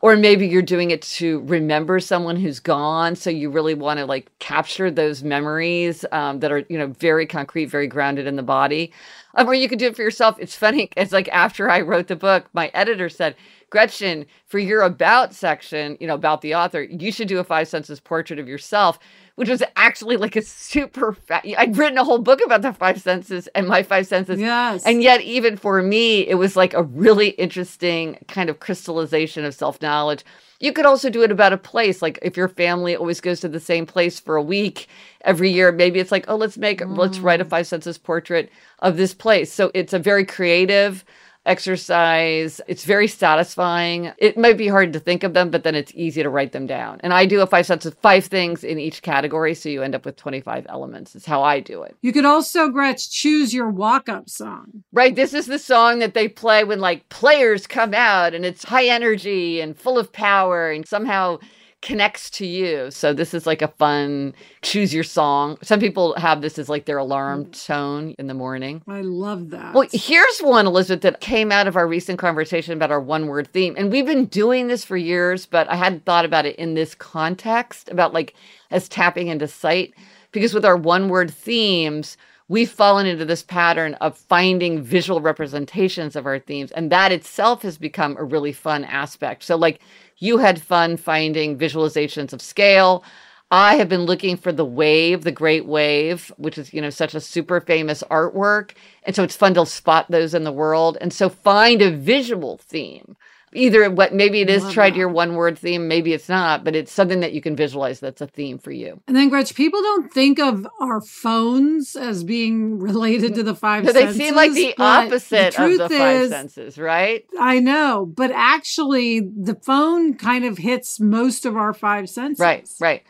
Or 0.07 0.17
maybe 0.17 0.47
you're 0.47 0.63
doing 0.63 0.93
it 0.93 1.03
to 1.03 1.41
remember 1.47 1.99
someone 1.99 2.37
who's 2.37 2.61
gone. 2.61 3.17
So 3.17 3.29
you 3.29 3.51
really 3.51 3.75
want 3.75 3.99
to 3.99 4.07
like 4.07 4.31
capture 4.39 4.89
those 4.89 5.25
memories 5.25 6.05
um, 6.13 6.39
that 6.39 6.53
are, 6.53 6.65
you 6.69 6.79
know, 6.79 6.87
very 6.87 7.27
concrete, 7.27 7.65
very 7.65 7.89
grounded 7.89 8.29
in 8.29 8.37
the 8.37 8.45
body. 8.45 8.93
Or 9.47 9.55
you 9.55 9.69
could 9.69 9.78
do 9.78 9.87
it 9.87 9.97
for 9.97 10.02
yourself. 10.02 10.37
It's 10.38 10.57
funny. 10.57 10.90
It's 10.97 11.12
like 11.12 11.28
after 11.28 11.71
I 11.71 11.83
wrote 11.83 12.09
the 12.09 12.16
book, 12.16 12.47
my 12.52 12.71
editor 12.75 13.09
said, 13.09 13.37
Gretchen, 13.71 14.26
for 14.47 14.59
your 14.59 14.83
about 14.83 15.35
section, 15.35 15.97
you 16.00 16.07
know, 16.07 16.14
about 16.14 16.40
the 16.40 16.55
author, 16.55 16.83
you 16.83 17.12
should 17.12 17.28
do 17.28 17.38
a 17.38 17.45
five 17.45 17.69
senses 17.69 18.00
portrait 18.00 18.38
of 18.38 18.49
yourself, 18.49 18.99
which 19.35 19.49
was 19.49 19.62
actually 19.75 20.16
like 20.16 20.37
a 20.37 20.43
super 20.43 21.12
fat. 21.12 21.45
I'd 21.59 21.76
written 21.76 21.99
a 21.99 22.05
whole 22.05 22.19
book 22.19 22.40
about 22.45 22.62
the 22.62 22.73
five 22.73 23.00
senses 23.00 23.49
and 23.49 23.66
my 23.66 23.83
five 23.83 24.07
senses. 24.07 24.40
Yes. 24.40 24.85
And 24.87 25.02
yet, 25.02 25.21
even 25.21 25.57
for 25.57 25.83
me, 25.83 26.26
it 26.26 26.37
was 26.37 26.57
like 26.57 26.75
a 26.75 26.85
really 26.85 27.31
interesting 27.31 28.19
kind 28.28 28.49
of 28.49 28.61
crystallization 28.61 29.45
of 29.45 29.55
self 29.55 29.83
knowledge. 29.83 30.25
You 30.59 30.73
could 30.73 30.87
also 30.87 31.11
do 31.11 31.23
it 31.23 31.31
about 31.31 31.53
a 31.53 31.59
place. 31.59 32.01
Like 32.01 32.19
if 32.23 32.37
your 32.37 32.49
family 32.49 32.97
always 32.97 33.21
goes 33.21 33.41
to 33.41 33.49
the 33.49 33.61
same 33.61 33.87
place 33.87 34.19
for 34.19 34.37
a 34.37 34.43
week 34.43 34.89
every 35.23 35.51
year, 35.51 35.73
maybe 35.73 36.01
it's 36.01 36.13
like, 36.13 36.25
oh, 36.29 36.37
let's 36.37 36.57
make, 36.57 36.83
let's 36.87 37.19
write 37.19 37.41
a 37.41 37.45
mm. 37.45 37.51
five 37.51 37.67
senses 37.67 37.99
portrait 37.99 38.51
of 38.79 38.97
this 38.97 39.15
place. 39.15 39.53
So 39.53 39.71
it's 39.75 39.93
a 39.93 39.99
very 39.99 40.25
creative 40.25 41.05
exercise. 41.47 42.61
It's 42.67 42.85
very 42.85 43.09
satisfying. 43.09 44.12
It 44.19 44.37
might 44.37 44.57
be 44.57 44.69
hard 44.69 44.93
to 44.93 45.00
think 45.00 45.23
of 45.23 45.35
them, 45.35 45.50
but 45.50 45.65
then 45.65 45.75
it's 45.75 45.93
easy 45.95 46.23
to 46.23 46.29
write 46.31 46.53
them 46.53 46.67
down. 46.67 47.00
And 47.03 47.12
I 47.12 47.26
do 47.26 47.41
a 47.41 47.47
five 47.47 47.67
sets 47.67 47.87
of 47.87 47.95
five 47.99 48.26
things 48.26 48.65
in 48.65 48.79
each 48.79 49.03
category. 49.03 49.55
So 49.55 49.69
you 49.69 49.83
end 49.83 49.95
up 49.95 50.05
with 50.05 50.17
25 50.17 50.67
elements. 50.69 51.17
Is 51.17 51.25
how 51.25 51.43
I 51.43 51.61
do 51.61 51.83
it. 51.83 51.97
you 52.03 52.12
could 52.12 52.25
also, 52.25 52.69
Gretch, 52.69 53.11
choose 53.11 53.55
your 53.55 53.71
walk 53.71 54.09
up 54.09 54.29
song. 54.29 54.85
Right. 54.93 55.15
This 55.15 55.33
is 55.35 55.47
the 55.47 55.59
song 55.59 56.00
that 56.00 56.15
they 56.15 56.29
play 56.29 56.65
when 56.65 56.81
like 56.81 57.09
players 57.09 57.67
come 57.67 57.95
out 57.95 58.35
and 58.35 58.45
it's 58.45 58.65
high 58.65 58.87
energy 58.87 59.61
and 59.61 59.79
full 59.79 59.99
of 59.99 60.12
power 60.12 60.71
and 60.71 60.87
somehow 60.87 61.38
connects 61.87 62.31
to 62.31 62.45
you. 62.45 62.90
So 62.90 63.12
this 63.12 63.33
is 63.33 63.47
like 63.47 63.62
a 63.62 63.69
fun 63.69 64.35
choose 64.62 64.93
your 64.93 65.05
song. 65.05 65.57
Some 65.62 65.78
people 65.78 66.14
have 66.16 66.43
this 66.43 66.59
as 66.59 66.69
like 66.69 66.85
their 66.85 66.99
alarm 66.99 67.45
mm. 67.45 67.66
tone 67.66 68.16
in 68.19 68.26
the 68.26 68.35
morning. 68.35 68.83
I 68.88 69.02
love 69.02 69.50
that. 69.50 69.73
Well, 69.73 69.87
here's 69.93 70.40
one, 70.40 70.66
Elizabeth, 70.66 71.02
that 71.02 71.21
came 71.21 71.52
out 71.52 71.69
of 71.69 71.76
our 71.76 71.87
recent 71.87 72.19
conversation 72.19 72.73
about 72.73 72.90
our 72.90 73.00
one 73.00 73.28
word 73.28 73.47
theme. 73.52 73.76
And 73.78 73.93
we've 73.93 74.05
been 74.05 74.26
doing 74.26 74.66
this 74.66 74.85
for 74.85 74.97
years, 74.97 75.47
but 75.47 75.69
I 75.71 75.76
hadn't 75.76 76.05
thought 76.05 76.25
about 76.25 76.45
it 76.45 76.57
in 76.57 76.75
this 76.75 76.93
context 76.97 77.88
about 77.88 78.12
like 78.12 78.35
as 78.73 78.88
tapping 78.88 79.28
into 79.28 79.47
sight. 79.47 79.95
Because 80.33 80.52
with 80.52 80.64
our 80.64 80.76
one 80.76 81.09
word 81.09 81.31
themes, 81.31 82.16
we've 82.49 82.71
fallen 82.71 83.07
into 83.07 83.25
this 83.25 83.45
pattern 83.45 83.95
of 83.95 84.19
finding 84.19 84.83
visual 84.83 85.21
representations 85.21 86.16
of 86.16 86.26
our 86.26 86.40
themes. 86.40 86.73
And 86.73 86.90
that 86.90 87.12
itself 87.12 87.62
has 87.62 87.78
become 87.78 88.16
a 88.19 88.25
really 88.25 88.52
fun 88.52 88.85
aspect. 88.85 89.45
So, 89.45 89.57
like, 89.57 89.81
you 90.18 90.38
had 90.38 90.62
fun 90.62 90.96
finding 90.96 91.58
visualizations 91.58 92.32
of 92.32 92.42
scale. 92.42 93.04
I 93.50 93.76
have 93.76 93.88
been 93.88 94.06
looking 94.06 94.37
for 94.37 94.50
the 94.50 94.64
wave, 94.64 95.23
the 95.23 95.30
great 95.30 95.66
wave, 95.66 96.32
which 96.37 96.58
is, 96.58 96.75
you 96.75 96.80
know, 96.80 96.90
such 96.90 97.14
a 97.14 97.20
super 97.20 97.61
famous 97.61 98.02
artwork. 98.11 98.73
And 99.04 99.14
so 99.14 99.23
it's 99.23 99.37
fun 99.37 99.54
to 99.54 99.64
spot 99.66 100.11
those 100.11 100.35
in 100.35 100.44
the 100.44 100.52
world. 100.52 100.99
And 101.00 101.12
so 101.12 101.28
find 101.28 101.80
a 101.80 101.90
visual 101.90 102.58
theme. 102.58 103.16
Either 103.53 103.88
what 103.91 104.12
maybe 104.12 104.41
it 104.41 104.50
is 104.50 104.62
Love 104.65 104.75
tried 104.75 104.91
that. 104.95 104.99
your 104.99 105.09
one 105.09 105.35
word 105.35 105.59
theme, 105.59 105.88
maybe 105.88 106.12
it's 106.12 106.29
not, 106.29 106.65
but 106.65 106.75
it's 106.76 106.93
something 106.93 107.21
that 107.21 107.33
you 107.33 107.41
can 107.41 107.57
visualize 107.57 108.00
that's 108.00 108.21
a 108.21 108.26
theme 108.26 108.59
for 108.59 108.71
you. 108.73 109.00
and 109.07 109.17
then, 109.17 109.29
Gretch, 109.29 109.55
people 109.55 109.81
don't 109.81 110.12
think 110.12 110.38
of 110.38 110.67
our 110.81 111.00
phones 111.00 111.97
as 111.97 112.25
being 112.25 112.79
related 112.79 113.35
to 113.37 113.43
the 113.43 113.55
five 113.55 113.87
So 113.87 113.93
they 113.93 114.00
senses. 114.00 114.17
seem 114.19 114.35
like 114.35 114.53
the 114.53 114.75
opposite 114.79 115.55
the 115.55 115.65
of 115.65 115.79
the 115.79 115.88
five 115.88 116.17
is, 116.23 116.31
senses, 116.31 116.76
right? 116.76 117.25
I 117.38 117.61
know, 117.61 118.05
but 118.05 118.31
actually, 118.35 119.21
the 119.21 119.55
phone 119.62 120.15
kind 120.15 120.45
of 120.45 120.59
hits 120.59 120.99
most 121.00 121.47
of 121.47 121.57
our 121.57 121.73
five 121.73 122.11
senses. 122.11 122.41
Right, 122.41 122.69
right. 122.81 123.03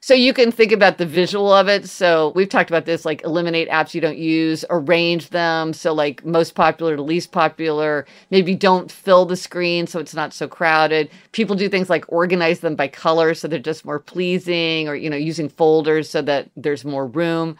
So 0.00 0.14
you 0.14 0.32
can 0.32 0.52
think 0.52 0.72
about 0.72 0.98
the 0.98 1.06
visual 1.06 1.52
of 1.52 1.68
it. 1.68 1.88
So 1.88 2.32
we've 2.34 2.48
talked 2.48 2.70
about 2.70 2.84
this 2.84 3.04
like 3.04 3.22
eliminate 3.24 3.68
apps 3.68 3.94
you 3.94 4.00
don't 4.00 4.18
use, 4.18 4.64
arrange 4.70 5.30
them. 5.30 5.72
So, 5.72 5.92
like 5.92 6.24
most 6.24 6.54
popular 6.54 6.96
to 6.96 7.02
least 7.02 7.32
popular, 7.32 8.06
maybe 8.30 8.54
don't 8.54 8.90
fill 8.90 9.26
the 9.26 9.36
screen 9.36 9.86
so 9.86 9.98
it's 9.98 10.14
not 10.14 10.32
so 10.32 10.46
crowded. 10.48 11.10
People 11.32 11.56
do 11.56 11.68
things 11.68 11.90
like 11.90 12.04
organize 12.08 12.60
them 12.60 12.76
by 12.76 12.88
color 12.88 13.34
so 13.34 13.48
they're 13.48 13.58
just 13.58 13.84
more 13.84 13.98
pleasing 13.98 14.88
or, 14.88 14.94
you 14.94 15.10
know, 15.10 15.16
using 15.16 15.48
folders 15.48 16.10
so 16.10 16.22
that 16.22 16.50
there's 16.56 16.84
more 16.84 17.06
room. 17.06 17.56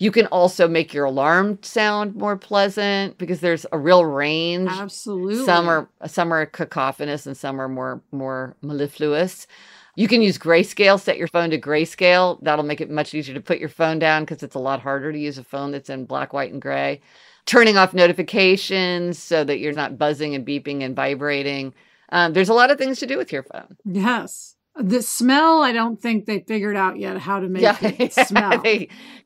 You 0.00 0.12
can 0.12 0.26
also 0.26 0.68
make 0.68 0.94
your 0.94 1.06
alarm 1.06 1.58
sound 1.62 2.14
more 2.14 2.36
pleasant 2.36 3.18
because 3.18 3.40
there's 3.40 3.66
a 3.72 3.78
real 3.78 4.04
range. 4.04 4.70
Absolutely. 4.70 5.44
Some 5.44 5.68
are 5.68 5.88
some 6.06 6.32
are 6.32 6.46
cacophonous 6.46 7.26
and 7.26 7.36
some 7.36 7.60
are 7.60 7.68
more 7.68 8.00
more 8.12 8.54
mellifluous. 8.62 9.48
You 9.98 10.06
can 10.06 10.22
use 10.22 10.38
grayscale, 10.38 11.00
set 11.00 11.18
your 11.18 11.26
phone 11.26 11.50
to 11.50 11.58
grayscale. 11.60 12.38
That'll 12.42 12.64
make 12.64 12.80
it 12.80 12.88
much 12.88 13.14
easier 13.14 13.34
to 13.34 13.40
put 13.40 13.58
your 13.58 13.68
phone 13.68 13.98
down 13.98 14.22
because 14.22 14.44
it's 14.44 14.54
a 14.54 14.60
lot 14.60 14.80
harder 14.80 15.10
to 15.12 15.18
use 15.18 15.38
a 15.38 15.42
phone 15.44 15.72
that's 15.72 15.90
in 15.90 16.04
black, 16.04 16.32
white, 16.32 16.52
and 16.52 16.62
gray. 16.62 17.00
Turning 17.46 17.76
off 17.76 17.92
notifications 17.94 19.18
so 19.18 19.42
that 19.42 19.58
you're 19.58 19.72
not 19.72 19.98
buzzing 19.98 20.36
and 20.36 20.46
beeping 20.46 20.84
and 20.84 20.94
vibrating. 20.94 21.74
Um, 22.10 22.32
there's 22.32 22.48
a 22.48 22.54
lot 22.54 22.70
of 22.70 22.78
things 22.78 23.00
to 23.00 23.06
do 23.06 23.18
with 23.18 23.32
your 23.32 23.42
phone. 23.42 23.76
Yes. 23.84 24.54
The 24.76 25.02
smell, 25.02 25.62
I 25.62 25.72
don't 25.72 26.00
think 26.00 26.26
they 26.26 26.40
figured 26.46 26.76
out 26.76 26.98
yet 27.00 27.18
how 27.18 27.40
to 27.40 27.48
make 27.48 27.64
it 27.82 28.12
smell. 28.12 28.62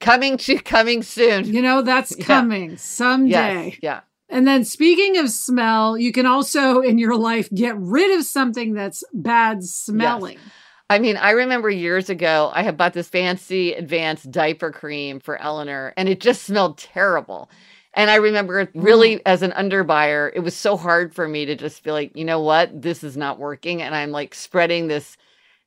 coming 0.00 0.38
to 0.38 0.59
coming 0.61 1.02
soon. 1.02 1.45
You 1.52 1.61
know, 1.61 1.83
that's 1.83 2.17
Yeah. 2.17 2.25
coming 2.25 2.79
someday. 2.79 3.64
Yes, 3.73 3.79
yeah. 3.83 4.00
And 4.31 4.47
then 4.49 4.64
speaking 4.64 5.19
of 5.19 5.29
smell, 5.29 5.99
you 5.99 6.11
can 6.12 6.25
also 6.25 6.81
in 6.81 6.97
your 6.97 7.14
life 7.14 7.50
get 7.55 7.76
rid 7.76 8.19
of 8.19 8.25
something 8.25 8.73
that's 8.73 9.05
bad 9.12 9.62
smelling. 9.64 10.38
I 10.91 10.99
mean, 10.99 11.17
I 11.17 11.31
remember 11.31 11.71
years 11.71 12.11
ago, 12.11 12.51
I 12.55 12.62
had 12.62 12.77
bought 12.77 12.93
this 12.93 13.09
fancy 13.09 13.73
advanced 13.73 14.31
diaper 14.31 14.71
cream 14.71 15.21
for 15.21 15.41
Eleanor, 15.41 15.95
and 15.97 16.09
it 16.09 16.21
just 16.21 16.43
smelled 16.43 16.79
terrible. 16.79 17.51
And 17.95 18.11
I 18.11 18.17
remember 18.17 18.69
really, 18.75 19.25
as 19.27 19.43
an 19.43 19.53
underbuyer, 19.53 20.31
it 20.35 20.41
was 20.41 20.55
so 20.57 20.77
hard 20.77 21.15
for 21.15 21.29
me 21.29 21.45
to 21.47 21.55
just 21.55 21.83
be 21.83 21.91
like, 21.91 22.17
you 22.17 22.25
know 22.25 22.41
what, 22.41 22.83
this 22.83 23.05
is 23.05 23.17
not 23.17 23.39
working. 23.39 23.83
And 23.83 23.95
I'm 23.95 24.11
like 24.11 24.35
spreading 24.35 24.89
this 24.89 25.17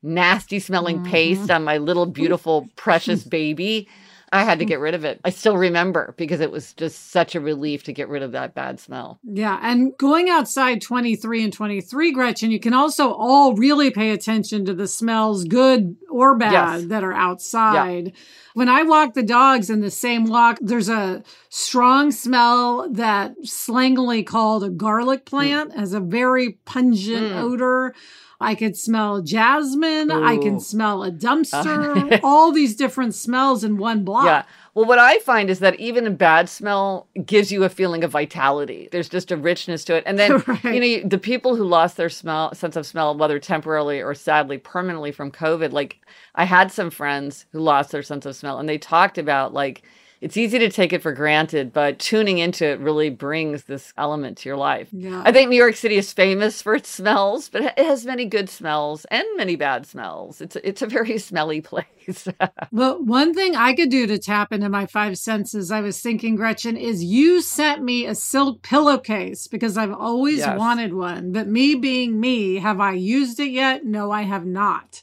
nasty 0.03 0.59
smelling 0.59 0.99
Mhm. 0.99 1.03
paste 1.03 1.51
on 1.51 1.63
my 1.63 1.77
little 1.77 2.05
beautiful, 2.21 2.67
precious 2.75 3.23
baby. 3.23 3.87
I 4.31 4.43
had 4.43 4.59
to 4.59 4.65
get 4.65 4.79
rid 4.79 4.95
of 4.95 5.05
it. 5.05 5.21
I 5.23 5.29
still 5.29 5.55
remember 5.57 6.13
because 6.17 6.39
it 6.41 6.51
was 6.51 6.73
just 6.73 7.11
such 7.11 7.35
a 7.35 7.39
relief 7.39 7.83
to 7.83 7.93
get 7.93 8.09
rid 8.09 8.23
of 8.23 8.31
that 8.33 8.53
bad 8.53 8.79
smell. 8.79 9.19
Yeah. 9.23 9.59
And 9.61 9.95
going 9.97 10.29
outside 10.29 10.81
23 10.81 11.43
and 11.43 11.53
23, 11.53 12.11
Gretchen, 12.11 12.51
you 12.51 12.59
can 12.59 12.73
also 12.73 13.11
all 13.13 13.53
really 13.55 13.91
pay 13.91 14.11
attention 14.11 14.65
to 14.65 14.73
the 14.73 14.87
smells, 14.87 15.45
good 15.45 15.95
or 16.09 16.35
bad, 16.37 16.51
Yes. 16.51 16.85
that 16.87 17.03
are 17.03 17.13
outside. 17.13 18.13
When 18.53 18.69
I 18.69 18.83
walk 18.83 19.13
the 19.13 19.23
dogs 19.23 19.69
in 19.69 19.81
the 19.81 19.91
same 19.91 20.25
walk, 20.25 20.57
there's 20.61 20.89
a 20.89 21.23
strong 21.49 22.11
smell 22.11 22.89
that 22.91 23.35
slangily 23.43 24.25
called 24.25 24.63
a 24.63 24.69
garlic 24.69 25.25
plant 25.25 25.75
has 25.75 25.93
a 25.93 25.99
very 25.99 26.57
pungent 26.65 27.31
Mm. 27.33 27.41
odor. 27.41 27.93
I 28.39 28.55
could 28.55 28.75
smell 28.75 29.21
jasmine. 29.21 30.11
I 30.11 30.37
can 30.37 30.59
smell 30.59 31.03
a 31.03 31.11
dumpster. 31.11 31.85
Uh, 31.95 32.19
all 32.23 32.51
these 32.51 32.75
different 32.75 33.15
smells 33.15 33.63
in 33.63 33.77
one 33.77 34.03
block. 34.03 34.25
Yeah. 34.25 34.43
Well, 34.73 34.85
what 34.85 34.99
I 34.99 35.19
find 35.19 35.49
is 35.49 35.59
that 35.59 35.79
even 35.79 36.05
a 36.05 36.11
bad 36.11 36.49
smell 36.49 37.07
gives 37.25 37.51
you 37.51 37.63
a 37.63 37.69
feeling 37.69 38.03
of 38.03 38.11
vitality. 38.11 38.89
There's 38.91 39.07
just 39.09 39.31
a 39.31 39.37
richness 39.37 39.85
to 39.85 39.95
it. 39.95 40.03
And 40.05 40.19
then, 40.19 40.43
Right. 40.47 40.63
you 40.65 40.79
know, 41.01 41.07
the 41.07 41.17
people 41.17 41.55
who 41.55 41.63
lost 41.63 41.95
their 41.97 42.09
smell, 42.09 42.53
sense 42.53 42.75
of 42.75 42.85
smell, 42.85 43.15
whether 43.17 43.39
temporarily 43.39 44.01
or 44.01 44.13
sadly 44.13 44.57
permanently 44.57 45.11
from 45.11 45.31
COVID, 45.31 45.71
like 45.71 45.99
I 46.35 46.43
had 46.43 46.71
some 46.71 46.89
friends 46.89 47.45
who 47.51 47.59
lost 47.59 47.91
their 47.91 48.03
sense 48.03 48.25
of 48.25 48.35
smell 48.35 48.59
and 48.59 48.67
they 48.67 48.77
talked 48.77 49.17
about 49.17 49.53
like 49.53 49.83
it's 50.21 50.37
easy 50.37 50.59
to 50.59 50.69
take 50.69 50.93
it 50.93 51.01
for 51.01 51.11
granted, 51.11 51.73
but 51.73 51.99
tuning 51.99 52.37
into 52.37 52.65
it 52.65 52.79
really 52.79 53.09
brings 53.09 53.65
this 53.65 53.93
element 53.97 54.37
to 54.39 54.49
your 54.49 54.57
life. 54.57 54.87
Yeah. 54.91 55.21
I 55.25 55.31
think 55.31 55.49
New 55.49 55.57
York 55.57 55.75
City 55.75 55.97
is 55.97 56.13
famous 56.13 56.61
for 56.61 56.75
its 56.75 56.89
smells, 56.89 57.49
but 57.49 57.61
it 57.63 57.77
has 57.77 58.05
many 58.05 58.25
good 58.25 58.49
smells 58.49 59.05
and 59.05 59.25
many 59.37 59.55
bad 59.55 59.85
smells. 59.85 60.41
It's 60.41 60.55
it's 60.57 60.81
a 60.81 60.87
very 60.87 61.17
smelly 61.29 61.61
place. 61.61 62.27
well, 62.71 63.03
one 63.03 63.33
thing 63.33 63.55
I 63.55 63.73
could 63.73 63.89
do 63.89 64.05
to 64.07 64.17
tap 64.19 64.53
into 64.53 64.69
my 64.69 64.85
five 64.85 65.17
senses, 65.17 65.71
I 65.71 65.81
was 65.81 65.99
thinking, 66.01 66.35
Gretchen, 66.35 66.77
is 66.77 67.03
you 67.03 67.41
sent 67.41 67.83
me 67.83 68.05
a 68.05 68.15
silk 68.15 68.61
pillowcase 68.61 69.47
because 69.47 69.77
I've 69.77 69.93
always 69.93 70.39
Yes. 70.39 70.57
wanted 70.57 70.93
one. 70.93 71.31
But 71.31 71.47
me 71.47 71.75
being 71.75 72.19
me, 72.19 72.55
have 72.59 72.79
I 72.79 72.93
used 72.93 73.39
it 73.39 73.51
yet? 73.51 73.85
No, 73.85 74.11
I 74.11 74.21
have 74.23 74.45
not. 74.45 75.01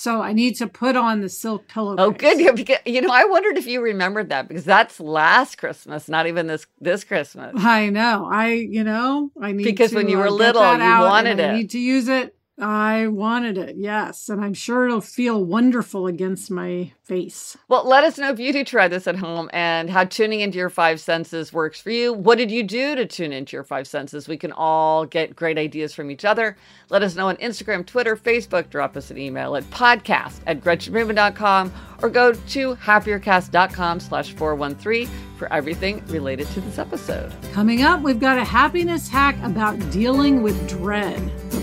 So 0.00 0.22
I 0.22 0.32
need 0.32 0.54
to 0.58 0.68
put 0.68 0.94
on 0.94 1.22
the 1.22 1.28
silk 1.28 1.66
pillowcase. 1.66 2.04
Oh, 2.06 2.52
good. 2.52 2.78
You- 2.86 3.00
know, 3.00 3.08
I 3.12 3.24
wondered 3.24 3.58
if 3.58 3.66
you 3.66 3.80
remembered 3.80 4.28
that 4.28 4.46
because 4.46 4.64
that's 4.64 5.00
last 5.00 5.58
Christmas, 5.58 6.08
not 6.08 6.28
even 6.28 6.46
this 6.46 6.68
this 6.80 7.02
Christmas. 7.02 7.52
I 7.56 7.90
know. 7.90 8.28
I, 8.30 8.52
you 8.52 8.84
know, 8.84 9.32
I 9.42 9.50
need 9.50 9.64
Because 9.64 9.90
to, 9.90 9.96
when 9.96 10.08
you 10.08 10.18
uh, 10.18 10.20
were 10.20 10.26
get 10.26 10.54
little, 10.54 10.62
you 10.62 10.78
wanted 10.78 11.40
I 11.40 11.48
it. 11.48 11.56
need 11.56 11.70
to 11.70 11.80
use 11.80 12.06
it. 12.06 12.36
I 12.60 13.06
wanted 13.06 13.56
it, 13.56 13.76
yes, 13.76 14.28
and 14.28 14.40
I'm 14.40 14.54
sure 14.54 14.86
it'll 14.86 15.00
feel 15.00 15.44
wonderful 15.44 16.08
against 16.08 16.50
my 16.50 16.92
face. 17.04 17.56
Well, 17.68 17.86
let 17.86 18.02
us 18.02 18.18
know 18.18 18.30
if 18.30 18.40
you 18.40 18.52
do 18.52 18.64
try 18.64 18.88
this 18.88 19.06
at 19.06 19.14
home 19.14 19.48
and 19.52 19.88
how 19.88 20.04
tuning 20.04 20.40
into 20.40 20.58
your 20.58 20.68
five 20.68 21.00
senses 21.00 21.52
works 21.52 21.80
for 21.80 21.90
you. 21.90 22.12
What 22.12 22.36
did 22.36 22.50
you 22.50 22.64
do 22.64 22.96
to 22.96 23.06
tune 23.06 23.32
into 23.32 23.56
your 23.56 23.62
five 23.62 23.86
senses? 23.86 24.26
We 24.26 24.36
can 24.36 24.50
all 24.50 25.06
get 25.06 25.36
great 25.36 25.56
ideas 25.56 25.94
from 25.94 26.10
each 26.10 26.24
other. 26.24 26.56
Let 26.90 27.04
us 27.04 27.14
know 27.14 27.28
on 27.28 27.36
Instagram, 27.36 27.86
Twitter, 27.86 28.16
Facebook. 28.16 28.70
Drop 28.70 28.96
us 28.96 29.12
an 29.12 29.18
email 29.18 29.54
at 29.54 29.62
podcast 29.70 30.40
at 30.48 30.60
gretchenrubin.com 30.60 31.72
or 32.02 32.08
go 32.08 32.32
to 32.32 32.74
happiercast.com 32.74 34.00
slash 34.00 34.32
413 34.32 35.08
for 35.36 35.52
everything 35.52 36.04
related 36.06 36.48
to 36.48 36.60
this 36.60 36.78
episode. 36.78 37.32
Coming 37.52 37.82
up, 37.82 38.02
we've 38.02 38.20
got 38.20 38.38
a 38.38 38.44
happiness 38.44 39.08
hack 39.08 39.36
about 39.44 39.78
dealing 39.90 40.42
with 40.42 40.68
dread. 40.68 41.18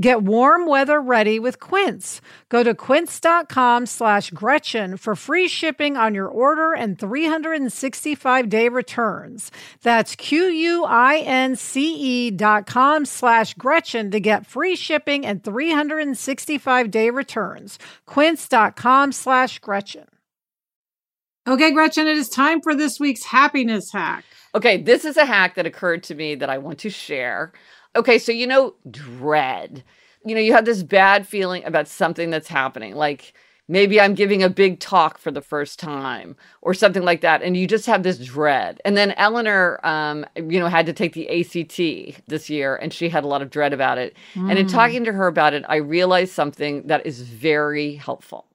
Get 0.00 0.22
warm 0.22 0.66
weather 0.66 1.00
ready 1.00 1.38
with 1.38 1.60
Quince. 1.60 2.20
Go 2.48 2.64
to 2.64 2.74
quince.com 2.74 3.86
slash 3.86 4.30
Gretchen 4.30 4.96
for 4.96 5.14
free 5.14 5.46
shipping 5.46 5.96
on 5.96 6.16
your 6.16 6.26
order 6.26 6.72
and 6.72 6.98
365 6.98 8.48
day 8.48 8.68
returns. 8.68 9.52
That's 9.82 10.16
Q-U-I-N-C-E 10.16 10.50
dot 12.32 12.66
com 12.66 13.04
slash 13.04 13.54
Gretchen 13.54 14.10
to 14.10 14.18
get 14.18 14.46
free 14.46 14.74
shipping 14.74 15.24
and 15.24 15.44
365 15.44 16.90
day 16.90 17.10
returns. 17.10 17.78
Quince.com 18.06 19.12
slash 19.12 19.60
Gretchen. 19.60 20.08
Okay, 21.46 21.70
Gretchen, 21.72 22.08
it 22.08 22.16
is 22.16 22.28
time 22.30 22.62
for 22.62 22.74
this 22.74 22.98
week's 22.98 23.22
happiness 23.24 23.92
hack. 23.92 24.24
Okay, 24.56 24.82
this 24.82 25.04
is 25.04 25.16
a 25.16 25.26
hack 25.26 25.54
that 25.54 25.66
occurred 25.66 26.02
to 26.04 26.14
me 26.16 26.34
that 26.36 26.48
I 26.50 26.58
want 26.58 26.78
to 26.80 26.90
share. 26.90 27.52
Okay, 27.96 28.18
so 28.18 28.32
you 28.32 28.46
know, 28.46 28.74
dread. 28.90 29.84
You 30.24 30.34
know, 30.34 30.40
you 30.40 30.52
have 30.52 30.64
this 30.64 30.82
bad 30.82 31.26
feeling 31.26 31.64
about 31.64 31.88
something 31.88 32.30
that's 32.30 32.48
happening, 32.48 32.94
like 32.94 33.34
maybe 33.68 34.00
I'm 34.00 34.14
giving 34.14 34.42
a 34.42 34.50
big 34.50 34.78
talk 34.80 35.18
for 35.18 35.30
the 35.30 35.40
first 35.40 35.78
time 35.78 36.36
or 36.62 36.74
something 36.74 37.02
like 37.02 37.20
that, 37.22 37.42
and 37.42 37.56
you 37.56 37.66
just 37.66 37.86
have 37.86 38.02
this 38.02 38.18
dread. 38.18 38.80
And 38.84 38.96
then 38.96 39.12
Eleanor, 39.12 39.80
um, 39.84 40.26
you 40.36 40.58
know, 40.58 40.68
had 40.68 40.86
to 40.86 40.92
take 40.92 41.12
the 41.12 41.28
ACT 41.28 42.22
this 42.26 42.50
year, 42.50 42.76
and 42.76 42.92
she 42.92 43.08
had 43.08 43.24
a 43.24 43.28
lot 43.28 43.42
of 43.42 43.50
dread 43.50 43.72
about 43.72 43.98
it. 43.98 44.16
And 44.34 44.58
in 44.58 44.66
talking 44.66 45.04
to 45.04 45.12
her 45.12 45.26
about 45.26 45.54
it, 45.54 45.64
I 45.68 45.76
realized 45.76 46.32
something 46.32 46.86
that 46.86 47.06
is 47.06 47.22
very 47.22 47.94
helpful 47.94 48.46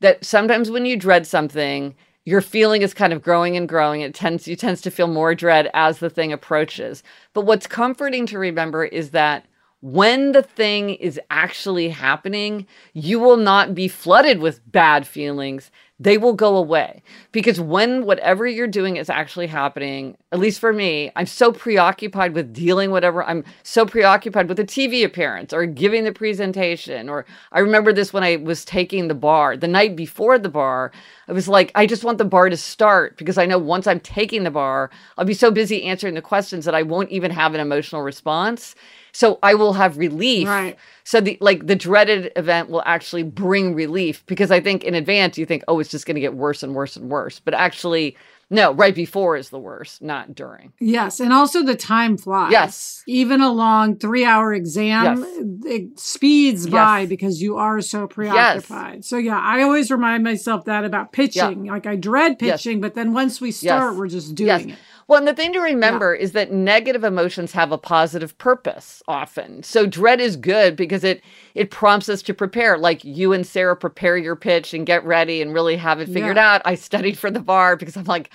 that 0.00 0.24
sometimes 0.24 0.70
when 0.70 0.84
you 0.84 0.96
dread 0.96 1.26
something, 1.26 1.94
your 2.24 2.40
feeling 2.40 2.82
is 2.82 2.94
kind 2.94 3.12
of 3.12 3.22
growing 3.22 3.56
and 3.56 3.68
growing. 3.68 4.00
It 4.00 4.14
tends 4.14 4.46
you 4.46 4.56
tends 4.56 4.80
to 4.82 4.90
feel 4.90 5.08
more 5.08 5.34
dread 5.34 5.70
as 5.74 5.98
the 5.98 6.10
thing 6.10 6.32
approaches. 6.32 7.02
But 7.32 7.46
what's 7.46 7.66
comforting 7.66 8.26
to 8.26 8.38
remember 8.38 8.84
is 8.84 9.10
that 9.10 9.46
when 9.80 10.30
the 10.30 10.44
thing 10.44 10.90
is 10.90 11.20
actually 11.28 11.88
happening, 11.88 12.66
you 12.94 13.18
will 13.18 13.36
not 13.36 13.74
be 13.74 13.88
flooded 13.88 14.38
with 14.38 14.60
bad 14.70 15.08
feelings. 15.08 15.72
They 16.02 16.18
will 16.18 16.32
go 16.32 16.56
away. 16.56 17.02
Because 17.30 17.60
when 17.60 18.04
whatever 18.04 18.44
you're 18.46 18.66
doing 18.66 18.96
is 18.96 19.08
actually 19.08 19.46
happening, 19.46 20.16
at 20.32 20.40
least 20.40 20.58
for 20.58 20.72
me, 20.72 21.12
I'm 21.14 21.26
so 21.26 21.52
preoccupied 21.52 22.34
with 22.34 22.52
dealing 22.52 22.90
whatever. 22.90 23.22
I'm 23.22 23.44
so 23.62 23.86
preoccupied 23.86 24.48
with 24.48 24.58
a 24.58 24.64
TV 24.64 25.04
appearance 25.04 25.52
or 25.52 25.64
giving 25.64 26.02
the 26.02 26.12
presentation. 26.12 27.08
Or 27.08 27.24
I 27.52 27.60
remember 27.60 27.92
this 27.92 28.12
when 28.12 28.24
I 28.24 28.36
was 28.36 28.64
taking 28.64 29.06
the 29.06 29.14
bar 29.14 29.56
the 29.56 29.68
night 29.68 29.94
before 29.94 30.38
the 30.38 30.48
bar. 30.48 30.90
I 31.28 31.32
was 31.32 31.46
like, 31.46 31.70
I 31.76 31.86
just 31.86 32.02
want 32.02 32.18
the 32.18 32.24
bar 32.24 32.48
to 32.48 32.56
start 32.56 33.16
because 33.16 33.38
I 33.38 33.46
know 33.46 33.58
once 33.58 33.86
I'm 33.86 34.00
taking 34.00 34.42
the 34.42 34.50
bar, 34.50 34.90
I'll 35.16 35.24
be 35.24 35.34
so 35.34 35.52
busy 35.52 35.84
answering 35.84 36.14
the 36.14 36.22
questions 36.22 36.64
that 36.64 36.74
I 36.74 36.82
won't 36.82 37.10
even 37.10 37.30
have 37.30 37.54
an 37.54 37.60
emotional 37.60 38.02
response. 38.02 38.74
So 39.12 39.38
I 39.42 39.54
will 39.54 39.74
have 39.74 39.98
relief. 39.98 40.48
Right. 40.48 40.76
So 41.04 41.20
the 41.20 41.36
like 41.40 41.66
the 41.66 41.76
dreaded 41.76 42.32
event 42.36 42.70
will 42.70 42.82
actually 42.86 43.22
bring 43.24 43.74
relief 43.74 44.24
because 44.26 44.50
I 44.50 44.60
think 44.60 44.84
in 44.84 44.94
advance 44.94 45.36
you 45.36 45.44
think, 45.46 45.62
oh, 45.68 45.78
it's 45.80 45.90
just 45.90 46.06
going 46.06 46.14
to 46.14 46.20
get 46.20 46.34
worse 46.34 46.62
and 46.62 46.74
worse 46.74 46.96
and 46.96 47.10
worse. 47.10 47.38
But 47.38 47.54
actually, 47.54 48.16
no, 48.48 48.72
right 48.72 48.94
before 48.94 49.36
is 49.36 49.48
the 49.50 49.58
worst, 49.58 50.02
not 50.02 50.34
during. 50.34 50.72
Yes. 50.78 51.20
And 51.20 51.32
also 51.32 51.62
the 51.62 51.74
time 51.74 52.16
flies. 52.16 52.52
Yes. 52.52 53.02
Even 53.06 53.40
a 53.40 53.50
long 53.52 53.96
three 53.96 54.24
hour 54.24 54.52
exam, 54.54 55.24
it 55.66 55.98
speeds 55.98 56.66
by 56.66 57.06
because 57.06 57.42
you 57.42 57.56
are 57.56 57.80
so 57.80 58.06
preoccupied. 58.06 58.96
Yes. 58.96 59.06
So, 59.08 59.16
yeah, 59.16 59.38
I 59.38 59.62
always 59.62 59.90
remind 59.90 60.22
myself 60.24 60.64
that 60.66 60.84
about 60.84 61.12
pitching. 61.12 61.64
Like, 61.64 61.86
I 61.86 61.96
dread 61.96 62.36
Yes. 62.40 62.62
pitching, 62.62 62.80
but 62.80 62.94
then 62.94 63.12
once 63.12 63.40
we 63.40 63.50
start, 63.52 63.92
Yes. 63.92 63.98
we're 63.98 64.08
just 64.08 64.34
doing 64.34 64.68
Yes. 64.68 64.78
it. 64.78 64.82
Well, 65.12 65.18
and 65.18 65.28
the 65.28 65.34
thing 65.34 65.52
to 65.52 65.60
remember 65.60 66.14
is 66.14 66.32
that 66.32 66.52
negative 66.52 67.04
emotions 67.04 67.52
have 67.52 67.70
a 67.70 67.76
positive 67.76 68.38
purpose 68.38 69.02
often. 69.06 69.62
So 69.62 69.84
dread 69.84 70.22
is 70.22 70.36
good 70.38 70.74
because 70.74 71.04
it 71.04 71.22
it 71.54 71.70
prompts 71.70 72.08
us 72.08 72.22
to 72.22 72.32
prepare. 72.32 72.78
Like 72.78 73.04
you 73.04 73.34
and 73.34 73.46
Sarah 73.46 73.76
prepare 73.76 74.16
your 74.16 74.36
pitch 74.36 74.72
and 74.72 74.86
get 74.86 75.04
ready 75.04 75.42
and 75.42 75.52
really 75.52 75.76
have 75.76 76.00
it 76.00 76.06
figured 76.08 76.38
Yeah. 76.38 76.54
out. 76.54 76.62
I 76.64 76.76
studied 76.76 77.18
for 77.18 77.30
the 77.30 77.40
bar 77.40 77.76
because 77.76 77.94
I'm 77.94 78.04
like 78.04 78.30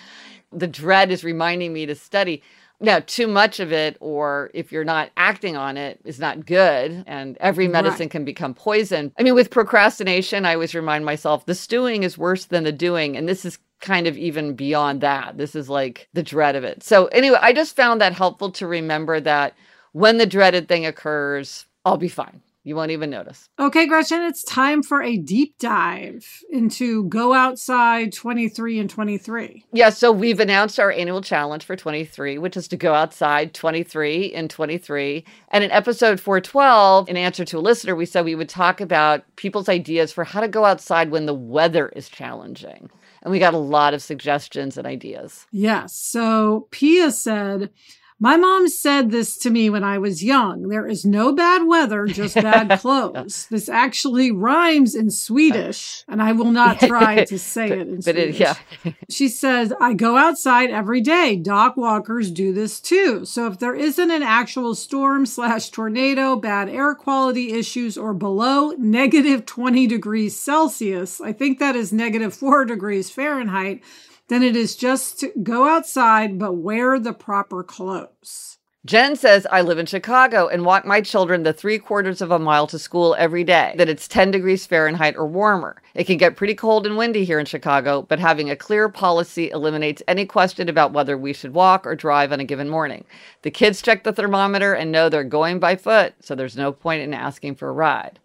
the 0.52 0.68
dread 0.68 1.10
is 1.10 1.24
reminding 1.24 1.74
me 1.74 1.88
to 1.88 1.96
study. 1.96 2.44
Now, 2.80 3.00
too 3.00 3.26
much 3.26 3.60
of 3.60 3.72
it, 3.72 3.98
or 4.00 4.52
if 4.54 4.72
you're 4.72 4.84
not 4.84 5.10
acting 5.18 5.58
on 5.58 5.78
it, 5.78 6.00
is 6.06 6.20
not 6.20 6.46
good. 6.46 7.04
And 7.08 7.36
every 7.40 7.68
medicine 7.68 8.02
Right. 8.04 8.12
can 8.12 8.24
become 8.24 8.54
poison. 8.54 9.12
I 9.18 9.24
mean, 9.24 9.34
with 9.34 9.50
procrastination, 9.50 10.46
I 10.46 10.54
always 10.54 10.76
remind 10.76 11.06
myself 11.06 11.44
the 11.48 11.56
stewing 11.56 12.04
is 12.04 12.20
worse 12.20 12.46
than 12.46 12.66
the 12.66 12.72
doing. 12.72 13.18
And 13.18 13.28
this 13.28 13.46
is 13.46 13.58
kind 13.80 14.08
of 14.08 14.18
even 14.18 14.56
beyond 14.56 15.02
that. 15.02 15.38
This 15.38 15.56
is 15.56 15.70
like 15.70 16.08
the 16.14 16.24
dread 16.24 16.56
of 16.56 16.64
it. 16.64 16.84
So, 16.84 17.06
anyway, 17.08 17.38
I 17.42 17.54
just 17.54 17.76
found 17.76 18.02
that 18.02 18.14
helpful 18.14 18.52
to 18.54 18.68
remember 18.68 19.20
that 19.20 19.54
when 19.92 20.18
the 20.18 20.26
dreaded 20.26 20.68
thing 20.68 20.86
occurs, 20.86 21.66
I'll 21.86 21.98
be 21.98 22.10
fine. 22.10 22.42
You 22.68 22.76
won't 22.76 22.92
even 22.92 23.10
notice. 23.10 23.48
Okay, 23.58 23.88
Gretchen, 23.88 24.24
it's 24.24 24.44
time 24.44 24.84
for 24.84 25.02
a 25.02 25.16
deep 25.16 25.58
dive 25.58 26.28
into 26.50 27.06
Go 27.06 27.34
Outside 27.34 28.12
23 28.12 28.80
and 28.80 28.90
23. 28.90 29.66
Yeah, 29.72 29.90
so 29.90 30.12
we've 30.12 30.42
announced 30.42 30.78
our 30.78 30.92
annual 30.92 31.22
challenge 31.22 31.64
for 31.64 31.78
23, 31.78 32.38
which 32.38 32.58
is 32.58 32.68
to 32.68 32.76
go 32.76 32.94
outside 32.94 33.54
23 33.54 34.34
and 34.34 34.50
23. 34.50 35.24
And 35.48 35.64
in 35.64 35.72
episode 35.72 36.20
412, 36.20 37.08
in 37.08 37.16
answer 37.16 37.46
to 37.46 37.58
a 37.58 37.62
listener, 37.62 37.96
we 37.96 38.06
said 38.06 38.26
we 38.26 38.36
would 38.36 38.50
talk 38.50 38.82
about 38.82 39.24
people's 39.38 39.70
ideas 39.70 40.12
for 40.12 40.26
how 40.26 40.42
to 40.42 40.50
go 40.50 40.66
outside 40.66 41.10
when 41.10 41.26
the 41.26 41.34
weather 41.34 41.88
is 41.96 42.10
challenging. 42.10 42.90
And 43.28 43.34
we 43.34 43.40
got 43.40 43.54
a 43.54 43.58
lot 43.58 43.94
of 43.94 44.02
suggestions 44.02 44.78
and 44.78 44.88
ideas. 44.88 45.48
Yes. 45.52 45.94
So 45.94 46.70
Pia 46.72 47.12
said, 47.12 47.72
My 48.20 48.36
mom 48.36 48.68
said 48.68 49.12
this 49.12 49.38
to 49.38 49.52
me 49.52 49.70
when 49.70 49.84
I 49.84 50.00
was 50.00 50.24
young. 50.24 50.70
There 50.70 50.88
is 50.88 51.06
no 51.06 51.32
bad 51.34 51.68
weather, 51.68 52.08
just 52.08 52.34
bad 52.34 52.80
clothes. 52.80 53.46
This 53.52 53.70
actually 53.70 54.32
rhymes 54.32 54.96
in 54.96 55.12
Swedish, 55.12 56.04
and 56.08 56.20
I 56.20 56.32
will 56.32 56.50
not 56.50 56.80
try 56.80 57.26
to 57.26 57.38
say 57.54 57.68
it 57.70 57.88
in 57.88 57.96
But 57.98 58.04
Swedish. 58.06 58.36
it, 58.36 58.40
yeah, 58.40 58.94
She 59.08 59.28
says, 59.28 59.72
I 59.80 59.94
go 59.94 60.18
outside 60.18 60.72
every 60.72 61.00
day. 61.00 61.36
Dock 61.36 61.78
walkers 61.78 62.32
do 62.32 62.52
this 62.54 62.80
too. 62.82 63.24
So 63.24 63.46
if 63.46 63.60
there 63.60 63.76
isn't 63.76 64.10
an 64.10 64.24
actual 64.24 64.74
storm 64.74 65.28
slash 65.28 65.70
tornado, 65.70 66.36
bad 66.36 66.70
air 66.70 66.96
quality 66.96 67.54
issues, 67.54 68.00
or 68.00 68.16
below 68.16 68.72
negative 68.80 69.46
20 69.46 69.86
degrees 69.86 70.36
Celsius, 70.40 71.22
I 71.22 71.34
think 71.34 71.60
that 71.60 71.76
is 71.76 71.94
negative 71.94 72.34
four 72.34 72.66
degrees 72.66 73.12
Fahrenheit, 73.12 73.84
then 74.28 74.44
it 74.44 74.56
is 74.56 74.76
just 74.76 75.20
to 75.20 75.32
go 75.42 75.68
outside, 75.68 76.38
but 76.38 76.54
wear 76.54 77.00
the 77.00 77.14
proper 77.14 77.64
clothes. 77.64 78.58
Jen 78.88 79.18
says, 79.18 79.46
I 79.52 79.62
live 79.62 79.80
in 79.80 79.86
Chicago 79.86 80.48
and 80.48 80.64
walk 80.64 80.86
my 80.86 81.02
children 81.02 81.44
the 81.44 81.52
three 81.52 81.78
quarters 81.78 82.22
of 82.22 82.32
a 82.32 82.40
mile 82.40 82.68
to 82.68 82.80
school 82.80 83.18
every 83.20 83.44
day, 83.44 83.74
that 83.78 83.90
it's 83.90 84.08
10 84.08 84.32
degrees 84.32 84.66
Fahrenheit 84.66 85.18
or 85.18 85.28
warmer. 85.28 85.82
It 85.94 86.06
can 86.06 86.16
get 86.16 86.38
pretty 86.38 86.56
cold 86.56 86.86
and 86.86 86.96
windy 86.96 87.26
here 87.26 87.38
in 87.38 87.46
Chicago, 87.46 88.04
but 88.04 88.20
having 88.20 88.50
a 88.50 88.56
clear 88.56 88.88
policy 88.88 89.50
eliminates 89.50 90.02
any 90.08 90.26
question 90.26 90.70
about 90.70 90.94
whether 90.94 91.18
we 91.18 91.34
should 91.34 91.54
walk 91.54 91.86
or 91.86 91.98
drive 91.98 92.32
on 92.32 92.40
a 92.40 92.46
given 92.46 92.70
morning. 92.70 93.04
The 93.42 93.52
kids 93.52 93.82
check 93.82 94.06
the 94.06 94.14
thermometer 94.14 94.74
and 94.74 94.90
know 94.90 95.10
they're 95.10 95.26
going 95.26 95.60
by 95.60 95.76
foot, 95.76 96.14
so 96.22 96.34
there's 96.34 96.56
no 96.56 96.72
point 96.72 97.02
in 97.02 97.14
asking 97.14 97.56
for 97.56 97.68
a 97.68 97.74
ride. 97.74 98.20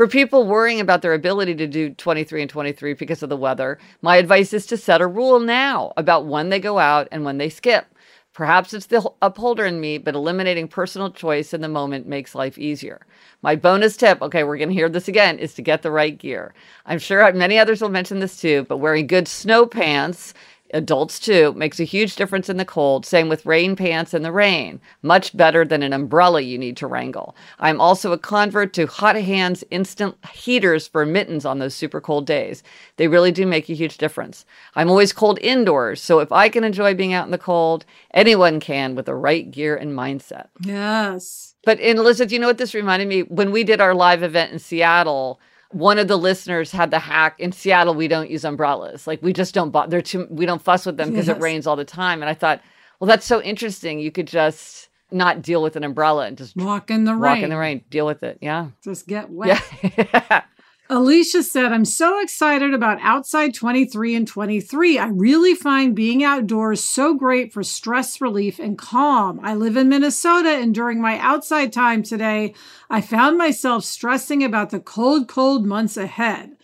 For 0.00 0.08
people 0.08 0.46
worrying 0.46 0.80
about 0.80 1.02
their 1.02 1.12
ability 1.12 1.56
to 1.56 1.66
do 1.66 1.90
23 1.90 2.40
and 2.40 2.50
23 2.50 2.94
because 2.94 3.22
of 3.22 3.28
the 3.28 3.36
weather, 3.36 3.78
my 4.00 4.16
advice 4.16 4.54
is 4.54 4.64
to 4.68 4.78
set 4.78 5.02
a 5.02 5.06
rule 5.06 5.38
now 5.38 5.92
about 5.98 6.24
when 6.24 6.48
they 6.48 6.58
go 6.58 6.78
out 6.78 7.06
and 7.12 7.22
when 7.22 7.36
they 7.36 7.50
skip. 7.50 7.84
Perhaps 8.32 8.72
it's 8.72 8.86
the 8.86 9.06
upholder 9.20 9.66
in 9.66 9.78
me, 9.78 9.98
but 9.98 10.14
eliminating 10.14 10.68
personal 10.68 11.10
choice 11.10 11.52
in 11.52 11.60
the 11.60 11.68
moment 11.68 12.06
makes 12.06 12.34
life 12.34 12.56
easier. 12.56 13.02
My 13.42 13.56
bonus 13.56 13.94
tip, 13.94 14.22
okay, 14.22 14.42
we're 14.42 14.56
going 14.56 14.70
to 14.70 14.74
hear 14.74 14.88
this 14.88 15.06
again, 15.06 15.38
is 15.38 15.52
to 15.52 15.60
get 15.60 15.82
the 15.82 15.90
right 15.90 16.16
gear. 16.16 16.54
I'm 16.86 16.98
sure 16.98 17.30
many 17.34 17.58
others 17.58 17.82
will 17.82 17.90
mention 17.90 18.20
this 18.20 18.40
too, 18.40 18.64
but 18.70 18.78
wearing 18.78 19.06
good 19.06 19.28
snow 19.28 19.66
pants 19.66 20.32
adults 20.74 21.18
too, 21.18 21.52
makes 21.54 21.80
a 21.80 21.84
huge 21.84 22.16
difference 22.16 22.48
in 22.48 22.56
the 22.56 22.64
cold. 22.64 23.04
Same 23.04 23.28
with 23.28 23.46
rain 23.46 23.76
pants 23.76 24.14
in 24.14 24.22
the 24.22 24.32
rain. 24.32 24.80
Much 25.02 25.36
better 25.36 25.64
than 25.64 25.82
an 25.82 25.92
umbrella 25.92 26.40
you 26.40 26.58
need 26.58 26.76
to 26.78 26.86
wrangle. 26.86 27.36
I'm 27.58 27.80
also 27.80 28.12
a 28.12 28.18
convert 28.18 28.72
to 28.74 28.86
hot 28.86 29.16
hands 29.16 29.64
instant 29.70 30.16
heaters 30.32 30.86
for 30.86 31.04
mittens 31.06 31.44
on 31.44 31.58
those 31.58 31.74
super 31.74 32.00
cold 32.00 32.26
days. 32.26 32.62
They 32.96 33.08
really 33.08 33.32
do 33.32 33.46
make 33.46 33.68
a 33.68 33.74
huge 33.74 33.98
difference. 33.98 34.44
I'm 34.74 34.90
always 34.90 35.12
cold 35.12 35.38
indoors, 35.40 36.00
so 36.00 36.20
if 36.20 36.32
I 36.32 36.48
can 36.48 36.64
enjoy 36.64 36.94
being 36.94 37.12
out 37.12 37.24
in 37.26 37.30
the 37.32 37.38
cold, 37.38 37.84
anyone 38.12 38.60
can 38.60 38.94
with 38.94 39.06
the 39.06 39.14
right 39.14 39.50
gear 39.50 39.76
and 39.76 39.92
mindset. 39.92 40.48
Yes. 40.60 41.54
But 41.64 41.78
in 41.80 41.98
Elizabeth, 41.98 42.32
you 42.32 42.38
know 42.38 42.46
what 42.46 42.58
this 42.58 42.74
reminded 42.74 43.08
me? 43.08 43.22
When 43.22 43.52
we 43.52 43.64
did 43.64 43.80
our 43.80 43.94
live 43.94 44.22
event 44.22 44.52
in 44.52 44.58
Seattle, 44.58 45.40
one 45.70 45.98
of 45.98 46.08
the 46.08 46.16
listeners 46.16 46.72
had 46.72 46.90
the 46.90 46.98
hack 46.98 47.38
in 47.38 47.52
Seattle. 47.52 47.94
We 47.94 48.08
don't 48.08 48.30
use 48.30 48.44
umbrellas. 48.44 49.06
Like 49.06 49.22
we 49.22 49.32
just 49.32 49.54
don't. 49.54 49.72
They're 49.88 50.02
too. 50.02 50.26
We 50.30 50.46
don't 50.46 50.60
fuss 50.62 50.84
with 50.86 50.96
them 50.96 51.10
because 51.10 51.28
Yes. 51.28 51.36
it 51.36 51.40
rains 51.40 51.66
all 51.66 51.76
the 51.76 51.84
time. 51.84 52.22
And 52.22 52.28
I 52.28 52.34
thought, 52.34 52.60
well, 52.98 53.06
that's 53.06 53.26
so 53.26 53.40
interesting. 53.42 53.98
You 54.00 54.10
could 54.10 54.26
just 54.26 54.88
not 55.12 55.42
deal 55.42 55.62
with 55.62 55.76
an 55.76 55.84
umbrella 55.84 56.26
and 56.26 56.36
just 56.38 56.56
Walk 56.56 56.90
in 56.90 57.04
the 57.04 57.12
walk 57.12 57.22
rain. 57.34 57.44
in 57.44 57.50
the 57.50 57.56
rain. 57.56 57.84
Deal 57.90 58.06
with 58.06 58.22
it. 58.22 58.38
Yeah. 58.40 58.68
Just 58.82 59.06
get 59.06 59.30
wet. 59.30 59.60
Yeah. 59.82 60.42
Alicia 60.92 61.44
said, 61.44 61.72
I'm 61.72 61.84
so 61.84 62.20
excited 62.20 62.74
about 62.74 62.98
Outside 63.00 63.54
23 63.54 64.16
and 64.16 64.26
23. 64.26 64.98
I 64.98 65.06
really 65.06 65.54
find 65.54 65.94
being 65.94 66.24
outdoors 66.24 66.82
so 66.82 67.14
great 67.14 67.52
for 67.52 67.62
stress 67.62 68.20
relief 68.20 68.58
and 68.58 68.76
calm. 68.76 69.38
I 69.40 69.54
live 69.54 69.76
in 69.76 69.88
Minnesota, 69.88 70.48
and 70.48 70.74
during 70.74 71.00
my 71.00 71.16
outside 71.20 71.72
time 71.72 72.02
today, 72.02 72.54
I 72.90 73.02
found 73.02 73.38
myself 73.38 73.84
stressing 73.84 74.42
about 74.42 74.70
the 74.70 74.80
cold, 74.80 75.28
cold 75.28 75.64
months 75.64 75.96
ahead. 75.96 76.56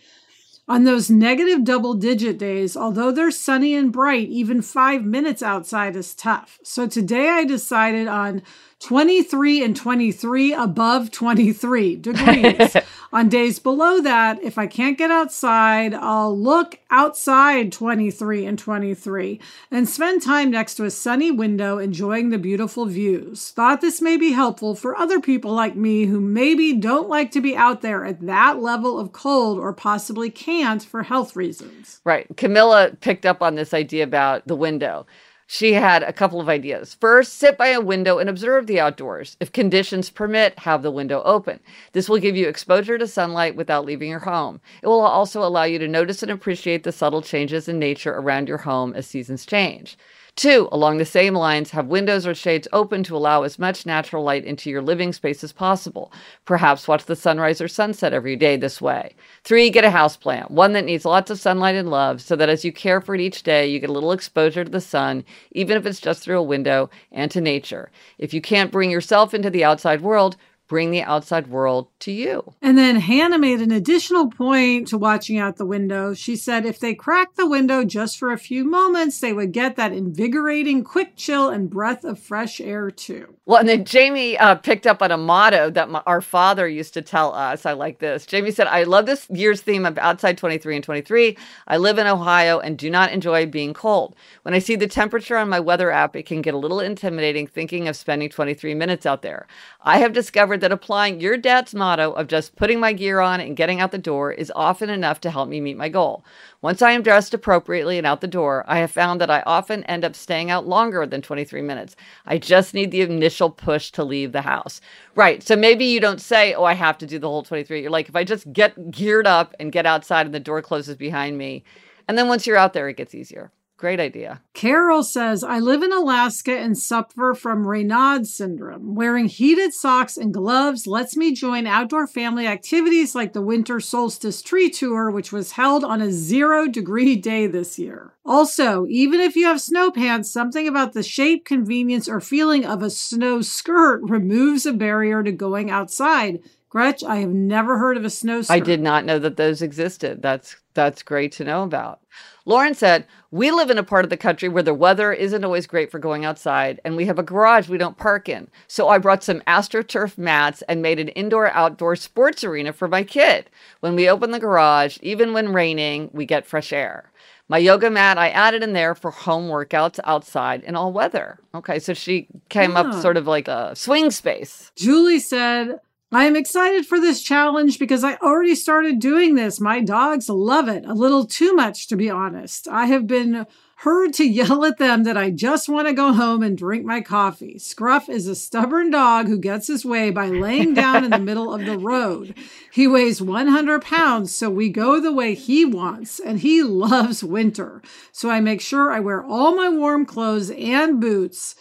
On 0.67 0.83
those 0.83 1.09
negative 1.09 1.63
double 1.63 1.93
digit 1.93 2.37
days, 2.37 2.75
although 2.75 3.11
they're 3.11 3.31
sunny 3.31 3.73
and 3.75 3.93
bright, 3.93 4.27
even 4.27 4.61
five 4.61 5.05
minutes 5.05 5.41
outside 5.41 5.95
is 5.95 6.13
tough. 6.13 6.59
So 6.63 6.85
today 6.85 7.29
I 7.29 7.45
decided 7.45 8.09
on 8.09 8.41
23 8.81 9.63
and 9.63 9.73
23 9.73 10.53
above 10.53 11.11
23 11.11 11.95
degrees. 11.95 12.75
on 13.13 13.29
days 13.29 13.59
below 13.59 14.01
that, 14.01 14.41
if 14.43 14.57
I 14.57 14.67
can't 14.67 14.97
get 14.97 15.11
outside, 15.11 15.93
I'll 15.93 16.37
look 16.37 16.79
outside 16.89 17.71
23 17.71 18.45
and 18.45 18.59
23 18.59 19.39
and 19.71 19.87
spend 19.87 20.21
time 20.21 20.51
next 20.51 20.75
to 20.75 20.85
a 20.85 20.91
sunny 20.91 21.31
window 21.31 21.77
enjoying 21.77 22.29
the 22.29 22.37
beautiful 22.37 22.85
views. 22.85 23.51
Thought 23.51 23.81
this 23.81 24.01
may 24.01 24.17
be 24.17 24.31
helpful 24.31 24.75
for 24.75 24.97
other 24.97 25.19
people 25.19 25.53
like 25.53 25.75
me 25.75 26.05
who 26.05 26.19
maybe 26.19 26.73
don't 26.73 27.09
like 27.09 27.31
to 27.31 27.41
be 27.41 27.55
out 27.55 27.81
there 27.81 28.05
at 28.05 28.21
that 28.21 28.61
level 28.61 28.99
of 28.99 29.13
cold 29.13 29.57
or 29.57 29.73
possibly 29.73 30.29
can't 30.29 30.83
for 30.83 31.03
health 31.03 31.35
reasons. 31.35 32.01
Right. 32.03 32.27
Camilla 32.35 32.91
picked 32.99 33.25
up 33.25 33.41
on 33.41 33.55
this 33.55 33.73
idea 33.73 34.03
about 34.03 34.47
the 34.47 34.55
window. 34.55 35.05
She 35.49 35.73
had 35.73 36.03
a 36.03 36.11
couple 36.11 36.41
of 36.41 36.49
ideas. 36.49 36.97
First, 36.99 37.33
sit 37.33 37.57
by 37.57 37.69
a 37.69 37.79
window 37.79 38.17
and 38.17 38.29
observe 38.29 38.67
the 38.67 38.81
outdoors. 38.81 39.37
If 39.39 39.53
conditions 39.53 40.09
permit, 40.09 40.59
have 40.59 40.83
the 40.83 40.91
window 40.91 41.21
open. 41.23 41.61
This 41.93 42.09
will 42.09 42.19
give 42.19 42.35
you 42.35 42.49
exposure 42.49 42.97
to 42.97 43.07
sunlight 43.07 43.55
without 43.55 43.85
leaving 43.85 44.09
your 44.09 44.19
home. 44.19 44.59
It 44.83 44.87
will 44.87 44.99
also 44.99 45.41
allow 45.41 45.63
you 45.63 45.79
to 45.79 45.87
notice 45.87 46.21
and 46.21 46.31
appreciate 46.31 46.83
the 46.83 46.91
subtle 46.91 47.21
changes 47.21 47.69
in 47.69 47.79
nature 47.79 48.13
around 48.13 48.49
your 48.49 48.57
home 48.57 48.93
as 48.93 49.07
seasons 49.07 49.45
change. 49.45 49.97
Two, 50.37 50.69
along 50.71 50.99
the 50.99 51.05
same 51.05 51.33
lines, 51.33 51.71
have 51.71 51.87
windows 51.87 52.27
or 52.27 52.35
shades 52.35 52.67
open 52.71 53.01
to 53.05 53.17
allow 53.17 53.41
as 53.41 53.57
much 53.57 53.87
natural 53.87 54.23
light 54.23 54.45
into 54.45 54.69
your 54.69 54.83
living 54.83 55.11
space 55.11 55.43
as 55.43 55.51
possible. 55.51 56.11
Perhaps 56.45 56.87
watch 56.87 57.05
the 57.05 57.15
sunrise 57.15 57.59
or 57.59 57.67
sunset 57.67 58.13
every 58.13 58.35
day 58.35 58.55
this 58.55 58.79
way. 58.79 59.15
Three, 59.43 59.71
get 59.71 59.83
a 59.83 59.89
houseplant, 59.89 60.51
one 60.51 60.73
that 60.73 60.85
needs 60.85 61.05
lots 61.05 61.31
of 61.31 61.39
sunlight 61.39 61.73
and 61.73 61.89
love, 61.89 62.21
so 62.21 62.35
that 62.35 62.49
as 62.49 62.63
you 62.63 62.71
care 62.71 63.01
for 63.01 63.15
it 63.15 63.21
each 63.21 63.41
day, 63.41 63.65
you 63.65 63.79
get 63.79 63.89
a 63.89 63.93
little 63.93 64.11
exposure 64.11 64.63
to 64.63 64.69
the 64.69 64.79
sun, 64.79 65.25
even 65.53 65.75
if 65.75 65.87
it's 65.87 65.99
just 65.99 66.21
through 66.21 66.37
a 66.37 66.43
window, 66.43 66.91
and 67.11 67.31
to 67.31 67.41
nature. 67.41 67.89
If 68.19 68.31
you 68.31 68.39
can't 68.39 68.71
bring 68.71 68.91
yourself 68.91 69.33
into 69.33 69.49
the 69.49 69.63
outside 69.63 70.01
world, 70.01 70.37
bring 70.67 70.91
the 70.91 71.01
outside 71.01 71.47
world 71.47 71.87
to 71.99 72.11
you. 72.11 72.53
And 72.61 72.77
then 72.77 72.97
Hannah 72.97 73.39
made 73.39 73.61
an 73.61 73.71
additional 73.71 74.29
point 74.29 74.87
to 74.89 74.97
watching 74.97 75.37
out 75.37 75.57
the 75.57 75.65
window. 75.65 76.13
She 76.13 76.35
said 76.35 76.65
if 76.65 76.79
they 76.79 76.93
cracked 76.93 77.37
the 77.37 77.47
window 77.47 77.83
just 77.83 78.17
for 78.17 78.31
a 78.31 78.37
few 78.37 78.63
moments, 78.63 79.19
they 79.19 79.33
would 79.33 79.51
get 79.51 79.75
that 79.77 79.93
invigorating 79.93 80.83
quick 80.83 81.15
chill 81.15 81.49
and 81.49 81.69
breath 81.69 82.03
of 82.03 82.19
fresh 82.19 82.59
air 82.59 82.91
too. 82.91 83.35
Well, 83.45 83.59
and 83.59 83.69
then 83.69 83.85
Jamie 83.85 84.37
uh, 84.37 84.55
picked 84.55 84.85
up 84.85 85.01
on 85.01 85.09
a 85.09 85.17
motto 85.17 85.69
that 85.69 85.89
my, 85.89 86.03
our 86.05 86.19
father 86.19 86.67
used 86.67 86.93
to 86.95 87.01
tell 87.01 87.33
us. 87.33 87.65
I 87.65 87.71
like 87.71 87.99
this. 87.99 88.25
Jamie 88.25 88.51
said, 88.51 88.67
I 88.67 88.83
love 88.83 89.05
this 89.05 89.25
year's 89.29 89.61
theme 89.61 89.85
of 89.85 89.97
outside 89.97 90.37
23 90.37 90.75
and 90.75 90.83
23. 90.83 91.37
I 91.67 91.77
live 91.77 91.97
in 91.97 92.07
Ohio 92.07 92.59
and 92.59 92.77
do 92.77 92.89
not 92.89 93.11
enjoy 93.13 93.45
being 93.45 93.73
cold. 93.73 94.15
When 94.41 94.53
I 94.53 94.59
see 94.59 94.75
the 94.75 94.87
temperature 94.87 95.37
on 95.37 95.47
my 95.47 95.61
weather 95.61 95.91
app, 95.91 96.15
it 96.17 96.25
can 96.25 96.41
get 96.41 96.53
a 96.53 96.57
little 96.57 96.81
intimidating 96.81 97.47
thinking 97.47 97.87
of 97.87 97.95
spending 97.95 98.29
23 98.29 98.73
minutes 98.75 99.05
out 99.05 99.21
there. 99.21 99.47
I 99.81 99.99
have 99.99 100.11
discovered 100.11 100.56
that 100.57 100.71
applying 100.71 101.19
your 101.19 101.37
dad's 101.37 101.73
motto 101.73 102.11
of 102.11 102.27
just 102.27 102.55
putting 102.55 102.79
my 102.79 102.93
gear 102.93 103.19
on 103.19 103.39
and 103.39 103.55
getting 103.55 103.79
out 103.79 103.91
the 103.91 103.97
door 103.97 104.31
is 104.31 104.51
often 104.55 104.89
enough 104.89 105.21
to 105.21 105.31
help 105.31 105.49
me 105.49 105.61
meet 105.61 105.77
my 105.77 105.89
goal. 105.89 106.25
Once 106.61 106.81
I 106.81 106.91
am 106.91 107.03
dressed 107.03 107.33
appropriately 107.33 107.97
and 107.97 108.05
out 108.05 108.21
the 108.21 108.27
door, 108.27 108.63
I 108.67 108.79
have 108.79 108.91
found 108.91 109.21
that 109.21 109.29
I 109.29 109.43
often 109.45 109.83
end 109.83 110.03
up 110.03 110.15
staying 110.15 110.51
out 110.51 110.67
longer 110.67 111.05
than 111.05 111.21
23 111.21 111.61
minutes. 111.61 111.95
I 112.25 112.37
just 112.37 112.73
need 112.73 112.91
the 112.91 113.01
initial 113.01 113.49
push 113.49 113.91
to 113.91 114.03
leave 114.03 114.31
the 114.31 114.41
house. 114.41 114.81
Right. 115.15 115.41
So 115.43 115.55
maybe 115.55 115.85
you 115.85 115.99
don't 115.99 116.21
say, 116.21 116.53
oh, 116.53 116.63
I 116.63 116.73
have 116.73 116.97
to 116.99 117.05
do 117.05 117.19
the 117.19 117.29
whole 117.29 117.43
23. 117.43 117.81
You're 117.81 117.91
like, 117.91 118.09
if 118.09 118.15
I 118.15 118.23
just 118.23 118.51
get 118.51 118.91
geared 118.91 119.27
up 119.27 119.55
and 119.59 119.71
get 119.71 119.85
outside 119.85 120.25
and 120.25 120.35
the 120.35 120.39
door 120.39 120.61
closes 120.61 120.95
behind 120.95 121.37
me, 121.37 121.63
and 122.07 122.17
then 122.17 122.27
once 122.27 122.47
you're 122.47 122.57
out 122.57 122.73
there, 122.73 122.87
it 122.89 122.97
gets 122.97 123.13
easier. 123.13 123.51
Great 123.77 123.99
idea. 123.99 124.41
Carol 124.53 125.03
says, 125.03 125.43
I 125.43 125.59
live 125.59 125.83
in 125.83 125.93
Alaska 125.93 126.57
and 126.57 126.75
suffer 126.75 127.35
from 127.35 127.63
Raynaud 127.63 128.25
syndrome. 128.25 128.95
Wearing 128.95 129.27
heated 129.27 129.71
socks 129.71 130.17
and 130.17 130.33
gloves 130.33 130.87
lets 130.87 131.15
me 131.15 131.31
join 131.31 131.67
outdoor 131.67 132.07
family 132.07 132.47
activities 132.47 133.13
like 133.13 133.33
the 133.33 133.41
winter 133.41 133.79
solstice 133.79 134.41
tree 134.41 134.71
tour, 134.71 135.11
which 135.11 135.31
was 135.31 135.51
held 135.51 135.83
on 135.83 136.01
a 136.01 136.11
zero 136.11 136.67
degree 136.67 137.15
day 137.15 137.45
this 137.45 137.77
year. 137.77 138.15
Also, 138.25 138.87
even 138.89 139.19
if 139.19 139.35
you 139.35 139.45
have 139.45 139.61
snow 139.61 139.91
pants, 139.91 140.31
something 140.31 140.67
about 140.67 140.93
the 140.93 141.03
shape, 141.03 141.45
convenience, 141.45 142.09
or 142.09 142.19
feeling 142.19 142.65
of 142.65 142.81
a 142.81 142.89
snow 142.89 143.43
skirt 143.43 144.01
removes 144.09 144.65
a 144.65 144.73
barrier 144.73 145.21
to 145.21 145.31
going 145.31 145.69
outside. 145.69 146.39
Gretch, 146.69 147.01
I 147.03 147.17
have 147.17 147.29
never 147.29 147.77
heard 147.77 147.95
of 147.95 148.03
a 148.03 148.09
snowstorm. 148.09 148.55
I 148.55 148.59
did 148.59 148.81
not 148.81 149.05
know 149.05 149.19
that 149.19 149.37
those 149.37 149.61
existed. 149.61 150.21
That's 150.21 150.57
that's 150.73 151.01
great 151.01 151.31
to 151.33 151.45
know 151.45 151.63
about. 151.63 152.01
Lauren 152.45 152.73
said, 152.73 153.05
We 153.31 153.51
live 153.51 153.69
in 153.69 153.77
a 153.77 153.83
part 153.83 154.05
of 154.05 154.09
the 154.09 154.17
country 154.17 154.47
where 154.47 154.63
the 154.63 154.73
weather 154.73 155.11
isn't 155.11 155.43
always 155.43 155.65
great 155.65 155.91
for 155.91 155.99
going 155.99 156.23
outside, 156.23 156.79
and 156.83 156.95
we 156.95 157.05
have 157.05 157.19
a 157.19 157.23
garage 157.23 157.67
we 157.67 157.77
don't 157.77 157.97
park 157.97 158.29
in. 158.29 158.47
So 158.67 158.89
I 158.89 158.97
brought 158.97 159.23
some 159.23 159.41
AstroTurf 159.47 160.17
mats 160.17 160.61
and 160.63 160.81
made 160.81 160.99
an 160.99 161.09
indoor 161.09 161.49
outdoor 161.51 161.95
sports 161.95 162.43
arena 162.43 162.73
for 162.73 162.87
my 162.87 163.03
kid. 163.03 163.49
When 163.79 163.95
we 163.95 164.09
open 164.09 164.31
the 164.31 164.39
garage, 164.39 164.97
even 165.01 165.33
when 165.33 165.53
raining, 165.53 166.09
we 166.13 166.25
get 166.25 166.45
fresh 166.45 166.71
air. 166.71 167.11
My 167.49 167.57
yoga 167.59 167.89
mat, 167.89 168.17
I 168.17 168.29
added 168.29 168.61
in 168.61 168.73
there 168.73 168.93
for 168.93 169.09
home 169.09 169.49
workouts 169.49 169.99
outside 170.03 170.63
in 170.63 170.75
all 170.75 170.91
weather. 170.91 171.39
Okay, 171.55 171.79
so 171.79 171.93
she 171.93 172.27
came 172.49 172.71
yeah. 172.71 172.81
up 172.81 173.01
sort 173.01 173.15
of 173.15 173.25
like 173.25 173.47
a 173.47 173.73
swing 173.73 174.11
space. 174.11 174.71
Julie 174.75 175.19
said, 175.19 175.79
I 176.09 176.23
am 176.23 176.37
excited 176.37 176.85
for 176.85 177.01
this 177.01 177.21
challenge 177.21 177.79
because 177.79 178.01
I 178.01 178.15
already 178.15 178.55
started 178.55 178.99
doing 178.99 179.35
this. 179.35 179.59
My 179.59 179.81
dogs 179.81 180.29
love 180.29 180.69
it, 180.69 180.85
a 180.85 180.93
little 180.93 181.25
too 181.25 181.53
much, 181.53 181.87
to 181.87 181.97
be 181.97 182.09
honest. 182.09 182.65
I 182.69 182.85
have 182.85 183.07
been 183.07 183.45
heard 183.79 184.13
to 184.13 184.23
yell 184.27 184.63
at 184.63 184.77
them 184.77 185.03
that 185.03 185.17
I 185.17 185.31
just 185.31 185.67
want 185.67 185.89
to 185.89 185.93
go 185.93 186.13
home 186.13 186.43
and 186.43 186.57
drink 186.57 186.85
my 186.85 187.01
coffee. 187.01 187.59
Scruff 187.59 188.07
is 188.07 188.25
a 188.25 188.35
stubborn 188.35 188.89
dog 188.89 189.27
who 189.27 189.37
gets 189.37 189.67
his 189.67 189.83
way 189.83 190.09
by 190.09 190.27
laying 190.27 190.73
down 190.73 191.03
in 191.03 191.11
the 191.11 191.19
middle 191.19 191.53
of 191.53 191.65
the 191.65 191.77
road. 191.77 192.33
He 192.71 192.87
weighs 192.87 193.21
100 193.21 193.81
pounds, 193.81 194.33
so 194.33 194.49
we 194.49 194.69
go 194.69 195.01
the 195.01 195.11
way 195.11 195.35
he 195.35 195.65
wants, 195.65 196.21
and 196.21 196.39
he 196.39 196.63
loves 196.63 197.21
winter. 197.21 197.81
So 198.13 198.29
I 198.29 198.39
make 198.39 198.61
sure 198.61 198.93
I 198.93 199.01
wear 199.01 199.25
all 199.25 199.57
my 199.57 199.67
warm 199.67 200.05
clothes 200.05 200.51
and 200.51 201.01
boots 201.01 201.55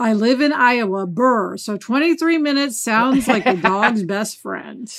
I 0.00 0.12
live 0.12 0.40
in 0.40 0.52
Iowa, 0.52 1.06
Burr. 1.06 1.56
So 1.56 1.76
23 1.76 2.38
minutes 2.38 2.78
sounds 2.78 3.26
like 3.26 3.46
a 3.46 3.56
dog's 3.56 4.02
best 4.04 4.40
friend. 4.40 4.92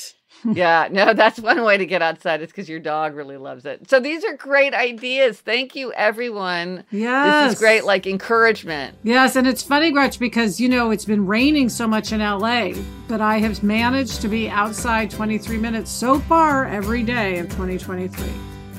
yeah, 0.54 0.88
no, 0.92 1.14
that's 1.14 1.40
one 1.40 1.64
way 1.64 1.78
to 1.78 1.86
get 1.86 2.02
outside. 2.02 2.42
It's 2.42 2.52
because 2.52 2.70
your 2.70 2.80
dog 2.80 3.14
really 3.16 3.36
loves 3.38 3.66
it. 3.66 3.90
So 3.90 4.00
these 4.00 4.24
are 4.24 4.36
great 4.38 4.74
ideas. 4.74 5.40
Thank 5.40 5.76
you, 5.76 5.92
everyone. 5.94 6.84
Yes. 6.92 7.46
This 7.50 7.54
is 7.54 7.60
great, 7.60 7.84
like 7.84 8.08
encouragement. 8.08 8.96
Yes. 9.04 9.36
And 9.36 9.48
it's 9.48 9.64
funny, 9.64 9.92
Gretch, 9.92 10.18
because, 10.20 10.60
you 10.60 10.70
know, 10.70 10.92
it's 10.92 11.06
been 11.06 11.26
raining 11.26 11.68
so 11.70 11.88
much 11.88 12.12
in 12.14 12.20
LA, 12.22 12.72
but 13.08 13.20
I 13.22 13.40
have 13.40 13.64
managed 13.64 14.22
to 14.22 14.28
be 14.30 14.50
outside 14.50 15.12
23 15.12 15.58
minutes 15.58 15.92
so 15.92 16.20
far 16.20 16.66
every 16.68 17.04
day 17.04 17.40
of 17.40 17.48
2023. 17.48 18.26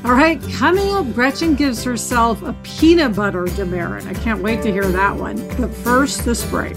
All 0.03 0.15
right, 0.15 0.41
coming 0.55 0.89
up, 0.95 1.13
Gretchen 1.15 1.55
gives 1.55 1.85
herself 1.85 2.43
a 2.43 2.55
peanut 2.63 3.15
butter 3.15 3.45
demerit. 3.45 4.07
I 4.07 4.15
can't 4.15 4.43
wait 4.43 4.63
to 4.63 4.73
hear 4.73 4.87
that 4.87 5.15
one. 5.15 5.37
But 5.59 5.75
first, 5.75 6.25
this 6.25 6.43
break. 6.47 6.77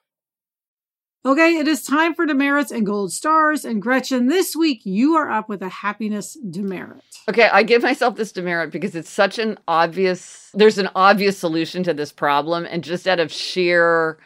Okay, 1.23 1.57
it 1.57 1.67
is 1.67 1.83
time 1.83 2.15
for 2.15 2.25
demerits 2.25 2.71
and 2.71 2.85
gold 2.85 3.13
stars. 3.13 3.63
And 3.63 3.79
Gretchen, 3.81 4.27
this 4.27 4.55
week 4.55 4.81
you 4.85 5.15
are 5.15 5.29
up 5.29 5.49
with 5.49 5.61
a 5.61 5.69
happiness 5.69 6.35
demerit. 6.49 7.03
Okay, 7.29 7.47
I 7.47 7.61
give 7.61 7.83
myself 7.83 8.15
this 8.15 8.31
demerit 8.31 8.71
because 8.71 8.95
it's 8.95 9.09
such 9.09 9.37
an 9.37 9.59
obvious, 9.67 10.49
there's 10.55 10.79
an 10.79 10.89
obvious 10.95 11.37
solution 11.37 11.83
to 11.83 11.93
this 11.93 12.11
problem. 12.11 12.65
And 12.65 12.83
just 12.83 13.07
out 13.07 13.19
of 13.19 13.31
sheer 13.31 14.17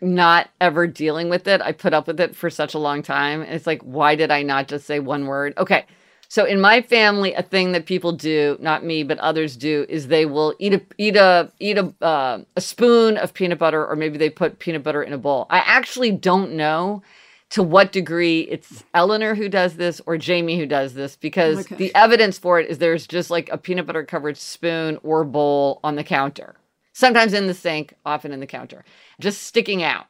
not 0.00 0.48
ever 0.60 0.86
dealing 0.86 1.28
with 1.28 1.48
it. 1.48 1.60
I 1.60 1.72
put 1.72 1.92
up 1.92 2.06
with 2.06 2.20
it 2.20 2.36
for 2.36 2.50
such 2.50 2.74
a 2.74 2.78
long 2.78 3.02
time. 3.02 3.42
And 3.42 3.52
it's 3.52 3.66
like, 3.66 3.82
why 3.82 4.14
did 4.14 4.30
I 4.30 4.42
not 4.42 4.68
just 4.68 4.86
say 4.86 5.00
one 5.00 5.26
word? 5.26 5.54
Okay. 5.58 5.86
So 6.30 6.44
in 6.44 6.60
my 6.60 6.82
family, 6.82 7.32
a 7.32 7.42
thing 7.42 7.72
that 7.72 7.86
people 7.86 8.12
do, 8.12 8.58
not 8.60 8.84
me, 8.84 9.02
but 9.02 9.18
others 9.18 9.56
do, 9.56 9.86
is 9.88 10.08
they 10.08 10.26
will 10.26 10.54
eat 10.58 10.74
a 10.74 10.82
eat 10.98 11.16
a 11.16 11.50
eat 11.58 11.78
a 11.78 11.92
uh, 12.02 12.40
a 12.54 12.60
spoon 12.60 13.16
of 13.16 13.32
peanut 13.32 13.58
butter, 13.58 13.86
or 13.86 13.96
maybe 13.96 14.18
they 14.18 14.28
put 14.28 14.58
peanut 14.58 14.82
butter 14.82 15.02
in 15.02 15.14
a 15.14 15.18
bowl. 15.18 15.46
I 15.48 15.60
actually 15.60 16.12
don't 16.12 16.52
know 16.52 17.02
to 17.50 17.62
what 17.62 17.92
degree 17.92 18.40
it's 18.40 18.84
Eleanor 18.92 19.34
who 19.34 19.48
does 19.48 19.76
this 19.76 20.02
or 20.04 20.18
Jamie 20.18 20.58
who 20.58 20.66
does 20.66 20.92
this 20.92 21.16
because 21.16 21.60
okay. 21.60 21.76
the 21.76 21.94
evidence 21.94 22.38
for 22.38 22.60
it 22.60 22.68
is 22.68 22.76
there's 22.76 23.06
just 23.06 23.30
like 23.30 23.48
a 23.50 23.56
peanut 23.56 23.86
butter 23.86 24.04
covered 24.04 24.36
spoon 24.36 24.98
or 25.02 25.24
bowl 25.24 25.80
on 25.82 25.96
the 25.96 26.04
counter. 26.04 26.56
Sometimes 26.92 27.32
in 27.32 27.46
the 27.46 27.54
sink, 27.54 27.94
often 28.04 28.32
in 28.32 28.40
the 28.40 28.46
counter, 28.46 28.84
just 29.18 29.44
sticking 29.44 29.82
out. 29.82 30.06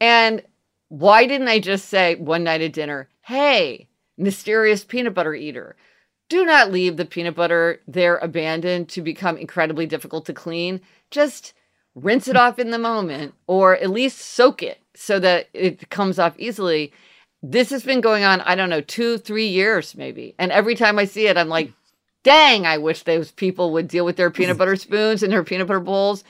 And 0.00 0.42
why 0.88 1.26
didn't 1.26 1.48
I 1.48 1.58
just 1.58 1.88
say 1.88 2.14
one 2.14 2.44
night 2.44 2.60
at 2.60 2.72
dinner, 2.72 3.08
hey, 3.22 3.88
mysterious 4.22 4.84
peanut 4.84 5.14
butter 5.14 5.34
eater, 5.34 5.76
do 6.28 6.46
not 6.46 6.72
leave 6.72 6.96
the 6.96 7.04
peanut 7.04 7.34
butter 7.34 7.80
there 7.86 8.16
abandoned 8.18 8.88
to 8.90 9.02
become 9.02 9.36
incredibly 9.36 9.84
difficult 9.84 10.24
to 10.26 10.32
clean. 10.32 10.80
Just 11.10 11.52
rinse 11.94 12.26
it 12.26 12.36
off 12.36 12.58
in 12.58 12.70
the 12.70 12.78
moment 12.78 13.34
or 13.46 13.76
at 13.76 13.90
least 13.90 14.18
soak 14.18 14.62
it 14.62 14.80
so 14.94 15.18
that 15.18 15.48
it 15.52 15.90
comes 15.90 16.18
off 16.18 16.34
easily. 16.38 16.92
This 17.42 17.70
has 17.70 17.82
been 17.82 18.00
going 18.00 18.24
on, 18.24 18.40
I 18.42 18.54
don't 18.54 18.70
know, 18.70 18.80
two, 18.80 19.18
three 19.18 19.48
years 19.48 19.94
maybe. 19.94 20.34
And 20.38 20.52
every 20.52 20.74
time 20.74 20.98
I 20.98 21.04
see 21.04 21.26
it, 21.26 21.36
I'm 21.36 21.48
like, 21.48 21.72
dang, 22.22 22.66
I 22.66 22.78
wish 22.78 23.02
those 23.02 23.32
people 23.32 23.72
would 23.72 23.88
deal 23.88 24.04
with 24.04 24.16
their 24.16 24.30
peanut 24.30 24.56
butter 24.56 24.76
spoons 24.76 25.22
and 25.22 25.32
their 25.32 25.44
peanut 25.44 25.66
butter 25.66 25.80
bowls. 25.80 26.24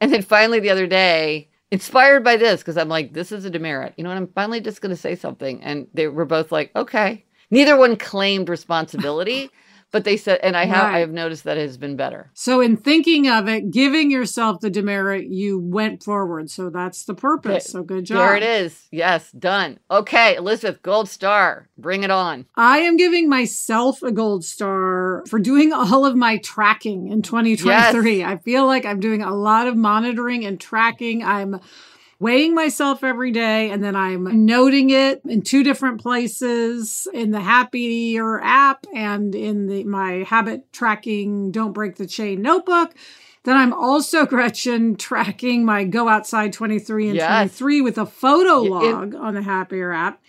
And 0.00 0.12
then 0.12 0.22
finally 0.22 0.60
the 0.60 0.70
other 0.70 0.86
day, 0.86 1.48
inspired 1.70 2.24
by 2.24 2.36
this, 2.36 2.60
because 2.60 2.76
I'm 2.76 2.88
like, 2.88 3.12
this 3.12 3.32
is 3.32 3.44
a 3.44 3.50
demerit. 3.50 3.94
You 3.96 4.04
know 4.04 4.10
what? 4.10 4.16
I'm 4.16 4.28
finally 4.28 4.60
just 4.60 4.80
going 4.80 4.90
to 4.90 5.00
say 5.00 5.14
something. 5.14 5.62
And 5.62 5.86
they 5.94 6.08
were 6.08 6.24
both 6.24 6.52
like, 6.52 6.70
okay. 6.76 7.24
Neither 7.50 7.76
one 7.76 7.96
claimed 7.96 8.48
responsibility. 8.48 9.50
but 9.90 10.04
they 10.04 10.16
said 10.16 10.38
and 10.42 10.56
i 10.56 10.64
have 10.64 10.84
right. 10.84 10.96
i 10.96 10.98
have 11.00 11.10
noticed 11.10 11.44
that 11.44 11.56
it 11.56 11.62
has 11.62 11.76
been 11.76 11.96
better. 11.96 12.30
So 12.34 12.60
in 12.60 12.76
thinking 12.76 13.28
of 13.28 13.48
it 13.48 13.70
giving 13.70 14.10
yourself 14.10 14.60
the 14.60 14.70
demerit 14.70 15.26
you 15.26 15.58
went 15.58 16.02
forward. 16.02 16.50
So 16.50 16.70
that's 16.70 17.04
the 17.04 17.14
purpose. 17.14 17.66
So 17.66 17.82
good 17.82 18.04
job. 18.04 18.18
there 18.18 18.36
it 18.36 18.42
is. 18.42 18.88
Yes 18.90 19.30
done. 19.32 19.78
Okay 19.90 20.36
elizabeth 20.36 20.82
gold 20.82 21.08
star. 21.08 21.68
Bring 21.76 22.02
it 22.02 22.10
on. 22.10 22.46
I 22.54 22.78
am 22.78 22.96
giving 22.96 23.28
myself 23.28 24.02
a 24.02 24.12
gold 24.12 24.44
star 24.44 25.24
for 25.28 25.38
doing 25.38 25.72
all 25.72 26.04
of 26.04 26.16
my 26.16 26.38
tracking 26.38 27.08
in 27.08 27.22
2023 27.22 28.18
yes. 28.18 28.28
i 28.28 28.36
feel 28.36 28.66
like 28.66 28.84
i'm 28.84 29.00
doing 29.00 29.22
a 29.22 29.34
lot 29.34 29.66
of 29.66 29.76
monitoring 29.76 30.44
and 30.44 30.60
tracking. 30.60 31.22
I'm 31.24 31.60
weighing 32.20 32.54
myself 32.54 33.04
every 33.04 33.30
day 33.30 33.70
and 33.70 33.82
then 33.82 33.94
I'm 33.94 34.44
noting 34.44 34.90
it 34.90 35.20
in 35.24 35.42
two 35.42 35.62
different 35.62 36.00
places 36.00 37.06
in 37.12 37.30
the 37.30 37.40
Happier 37.40 38.40
app 38.42 38.86
and 38.94 39.34
in 39.34 39.68
the 39.68 39.84
my 39.84 40.24
habit 40.28 40.72
tracking 40.72 41.52
don't 41.52 41.72
break 41.72 41.96
the 41.96 42.06
chain 42.06 42.42
notebook. 42.42 42.94
Then 43.44 43.56
I'm 43.56 43.72
also 43.72 44.26
Gretchen 44.26 44.96
tracking 44.96 45.64
my 45.64 45.84
go 45.84 46.08
outside 46.08 46.52
23 46.52 47.08
and 47.08 47.16
yes. 47.16 47.56
23 47.56 47.82
with 47.82 47.98
a 47.98 48.06
photo 48.06 48.62
log 48.62 49.14
it, 49.14 49.18
on 49.18 49.34
the 49.34 49.42
Happier 49.42 49.92
app. 49.92 50.20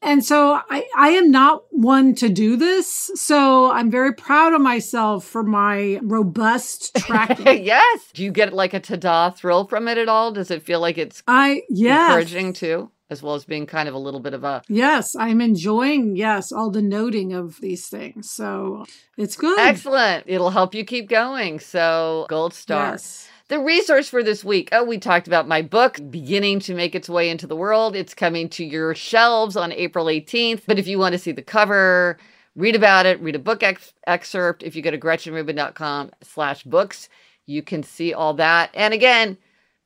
And 0.00 0.24
so 0.24 0.60
I, 0.70 0.84
I 0.96 1.08
am 1.10 1.30
not 1.30 1.64
one 1.70 2.14
to 2.16 2.28
do 2.28 2.56
this. 2.56 3.10
So 3.14 3.70
I'm 3.70 3.90
very 3.90 4.14
proud 4.14 4.52
of 4.52 4.60
myself 4.60 5.24
for 5.24 5.42
my 5.42 5.98
robust 6.02 6.94
tracking. 6.98 7.64
yes. 7.64 8.10
Do 8.14 8.22
you 8.22 8.30
get 8.30 8.52
like 8.52 8.74
a 8.74 8.80
ta-da 8.80 9.30
thrill 9.30 9.66
from 9.66 9.88
it 9.88 9.98
at 9.98 10.08
all? 10.08 10.32
Does 10.32 10.50
it 10.50 10.62
feel 10.62 10.80
like 10.80 10.98
it's 10.98 11.22
I 11.26 11.62
yes. 11.68 12.10
encouraging 12.10 12.52
too? 12.52 12.90
As 13.10 13.22
well 13.22 13.34
as 13.34 13.46
being 13.46 13.64
kind 13.64 13.88
of 13.88 13.94
a 13.94 13.98
little 13.98 14.20
bit 14.20 14.34
of 14.34 14.44
a 14.44 14.60
Yes, 14.68 15.16
I'm 15.16 15.40
enjoying, 15.40 16.14
yes, 16.14 16.52
all 16.52 16.70
the 16.70 16.82
noting 16.82 17.32
of 17.32 17.58
these 17.62 17.88
things. 17.88 18.30
So 18.30 18.84
it's 19.16 19.34
good. 19.34 19.58
Excellent. 19.58 20.24
It'll 20.26 20.50
help 20.50 20.74
you 20.74 20.84
keep 20.84 21.08
going. 21.08 21.58
So 21.58 22.26
gold 22.28 22.52
star. 22.52 22.90
Yes. 22.92 23.28
The 23.48 23.58
resource 23.58 24.10
for 24.10 24.22
this 24.22 24.44
week. 24.44 24.68
Oh, 24.72 24.84
we 24.84 24.98
talked 24.98 25.26
about 25.26 25.48
my 25.48 25.62
book 25.62 25.98
beginning 26.10 26.60
to 26.60 26.74
make 26.74 26.94
its 26.94 27.08
way 27.08 27.30
into 27.30 27.46
the 27.46 27.56
world. 27.56 27.96
It's 27.96 28.12
coming 28.12 28.50
to 28.50 28.64
your 28.64 28.94
shelves 28.94 29.56
on 29.56 29.72
April 29.72 30.04
18th. 30.04 30.64
But 30.66 30.78
if 30.78 30.86
you 30.86 30.98
want 30.98 31.14
to 31.14 31.18
see 31.18 31.32
the 31.32 31.40
cover, 31.40 32.18
read 32.54 32.76
about 32.76 33.06
it, 33.06 33.18
read 33.22 33.36
a 33.36 33.38
book 33.38 33.62
ex- 33.62 33.94
excerpt, 34.06 34.62
if 34.62 34.76
you 34.76 34.82
go 34.82 34.90
to 34.90 34.98
gretchenrubin.com 34.98 36.10
slash 36.22 36.62
books, 36.64 37.08
you 37.46 37.62
can 37.62 37.82
see 37.82 38.12
all 38.12 38.34
that. 38.34 38.68
And 38.74 38.92
again, 38.92 39.38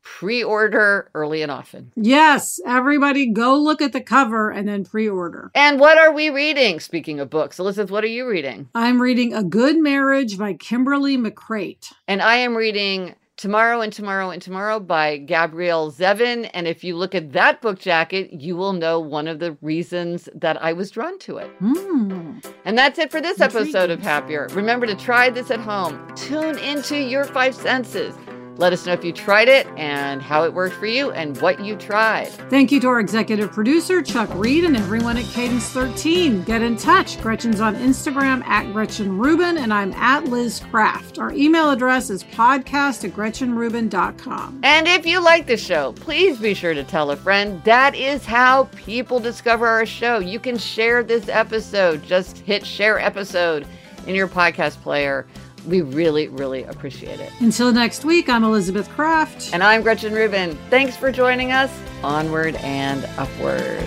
pre-order 0.02 1.08
early 1.14 1.42
and 1.42 1.52
often. 1.52 1.92
Yes, 1.94 2.58
everybody 2.66 3.26
go 3.26 3.56
look 3.56 3.80
at 3.80 3.92
the 3.92 4.00
cover 4.00 4.50
and 4.50 4.66
then 4.66 4.84
pre-order. 4.84 5.52
And 5.54 5.78
what 5.78 5.98
are 5.98 6.12
we 6.12 6.30
reading? 6.30 6.80
Speaking 6.80 7.20
of 7.20 7.30
books, 7.30 7.60
Elizabeth, 7.60 7.92
what 7.92 8.02
are 8.02 8.08
you 8.08 8.28
reading? 8.28 8.70
I'm 8.74 9.00
reading 9.00 9.32
A 9.32 9.44
Good 9.44 9.78
Marriage 9.78 10.36
by 10.36 10.54
Kimberly 10.54 11.16
McCreight. 11.16 11.92
And 12.08 12.20
I 12.20 12.38
am 12.38 12.56
reading 12.56 13.14
Tomorrow 13.36 13.80
and 13.80 13.92
Tomorrow 13.92 14.30
and 14.30 14.42
Tomorrow 14.42 14.80
by 14.80 15.16
Gabrielle 15.16 15.90
Zevin. 15.90 16.50
And 16.52 16.68
if 16.68 16.84
you 16.84 16.96
look 16.96 17.14
at 17.14 17.32
that 17.32 17.60
book 17.62 17.78
jacket, 17.78 18.32
you 18.32 18.56
will 18.56 18.72
know 18.72 19.00
one 19.00 19.26
of 19.26 19.38
the 19.38 19.56
reasons 19.62 20.28
that 20.34 20.62
I 20.62 20.72
was 20.72 20.90
drawn 20.90 21.18
to 21.20 21.38
it. 21.38 21.60
Mm. 21.60 22.44
And 22.64 22.78
that's 22.78 22.98
it 22.98 23.10
for 23.10 23.20
this 23.20 23.40
episode 23.40 23.90
of 23.90 24.00
Happier. 24.00 24.48
Remember 24.52 24.86
to 24.86 24.94
try 24.94 25.30
this 25.30 25.50
at 25.50 25.60
home. 25.60 26.14
Tune 26.14 26.58
into 26.58 26.96
your 26.96 27.24
five 27.24 27.54
senses. 27.54 28.14
Let 28.58 28.72
us 28.72 28.84
know 28.86 28.92
if 28.92 29.02
you 29.02 29.12
tried 29.12 29.48
it 29.48 29.66
and 29.76 30.20
how 30.20 30.44
it 30.44 30.52
worked 30.52 30.76
for 30.76 30.86
you 30.86 31.10
and 31.12 31.40
what 31.40 31.64
you 31.64 31.74
tried. 31.74 32.28
Thank 32.50 32.70
you 32.70 32.80
to 32.80 32.88
our 32.88 33.00
executive 33.00 33.50
producer, 33.50 34.02
Chuck 34.02 34.28
Reed, 34.34 34.64
and 34.64 34.76
everyone 34.76 35.16
at 35.16 35.24
Cadence 35.24 35.68
13. 35.70 36.42
Get 36.44 36.62
in 36.62 36.76
touch. 36.76 37.20
Gretchen's 37.22 37.60
on 37.60 37.74
Instagram 37.76 38.44
at 38.44 38.70
Gretchen 38.72 39.18
Rubin, 39.18 39.56
and 39.56 39.72
I'm 39.72 39.92
at 39.94 40.26
Liz 40.26 40.60
Craft. 40.70 41.18
Our 41.18 41.32
email 41.32 41.70
address 41.70 42.10
is 42.10 42.24
podcast 42.24 43.04
at 43.04 43.12
GretchenRubin.com. 43.12 44.60
And 44.62 44.86
if 44.86 45.06
you 45.06 45.20
like 45.20 45.46
the 45.46 45.56
show, 45.56 45.92
please 45.92 46.38
be 46.38 46.52
sure 46.54 46.74
to 46.74 46.84
tell 46.84 47.10
a 47.10 47.16
friend. 47.16 47.62
That 47.64 47.94
is 47.94 48.26
how 48.26 48.64
people 48.76 49.18
discover 49.18 49.66
our 49.66 49.86
show. 49.86 50.18
You 50.18 50.38
can 50.38 50.58
share 50.58 51.02
this 51.02 51.28
episode. 51.28 52.02
Just 52.02 52.38
hit 52.38 52.66
share 52.66 52.98
episode 53.00 53.66
in 54.06 54.14
your 54.14 54.28
podcast 54.28 54.80
player. 54.82 55.26
We 55.66 55.80
really, 55.80 56.28
really 56.28 56.64
appreciate 56.64 57.20
it. 57.20 57.30
Until 57.40 57.72
next 57.72 58.04
week, 58.04 58.28
I'm 58.28 58.42
Elizabeth 58.42 58.88
Craft. 58.90 59.50
And 59.52 59.62
I'm 59.62 59.82
Gretchen 59.82 60.12
Rubin. 60.12 60.56
Thanks 60.70 60.96
for 60.96 61.12
joining 61.12 61.52
us. 61.52 61.70
Onward 62.02 62.56
and 62.56 63.04
upward. 63.16 63.82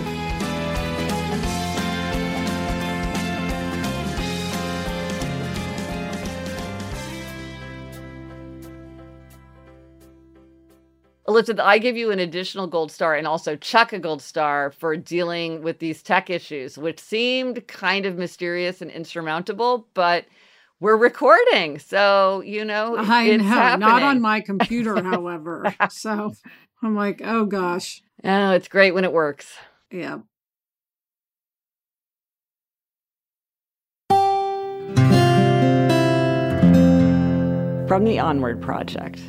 Elizabeth, 11.28 11.62
I 11.62 11.76
give 11.78 11.96
you 11.96 12.10
an 12.12 12.20
additional 12.20 12.66
gold 12.66 12.90
star 12.90 13.14
and 13.14 13.26
also 13.26 13.56
Chuck 13.56 13.92
a 13.92 13.98
gold 13.98 14.22
star 14.22 14.70
for 14.70 14.96
dealing 14.96 15.62
with 15.62 15.80
these 15.80 16.02
tech 16.02 16.30
issues, 16.30 16.78
which 16.78 16.98
seemed 16.98 17.66
kind 17.66 18.06
of 18.06 18.16
mysterious 18.16 18.80
and 18.80 18.90
insurmountable, 18.90 19.86
but 19.92 20.24
we're 20.80 20.96
recording. 20.96 21.78
So, 21.78 22.42
you 22.44 22.64
know, 22.64 22.96
I 22.96 23.36
know, 23.36 23.44
happening. 23.44 23.88
not 23.88 24.02
on 24.02 24.20
my 24.20 24.40
computer, 24.42 25.02
however. 25.02 25.74
so 25.90 26.32
I'm 26.82 26.94
like, 26.94 27.20
oh 27.24 27.46
gosh. 27.46 28.02
Oh, 28.24 28.52
it's 28.52 28.68
great 28.68 28.92
when 28.92 29.04
it 29.04 29.12
works. 29.12 29.52
Yeah. 29.90 30.18
From 37.86 38.04
the 38.04 38.18
Onward 38.18 38.60
Project. 38.60 39.20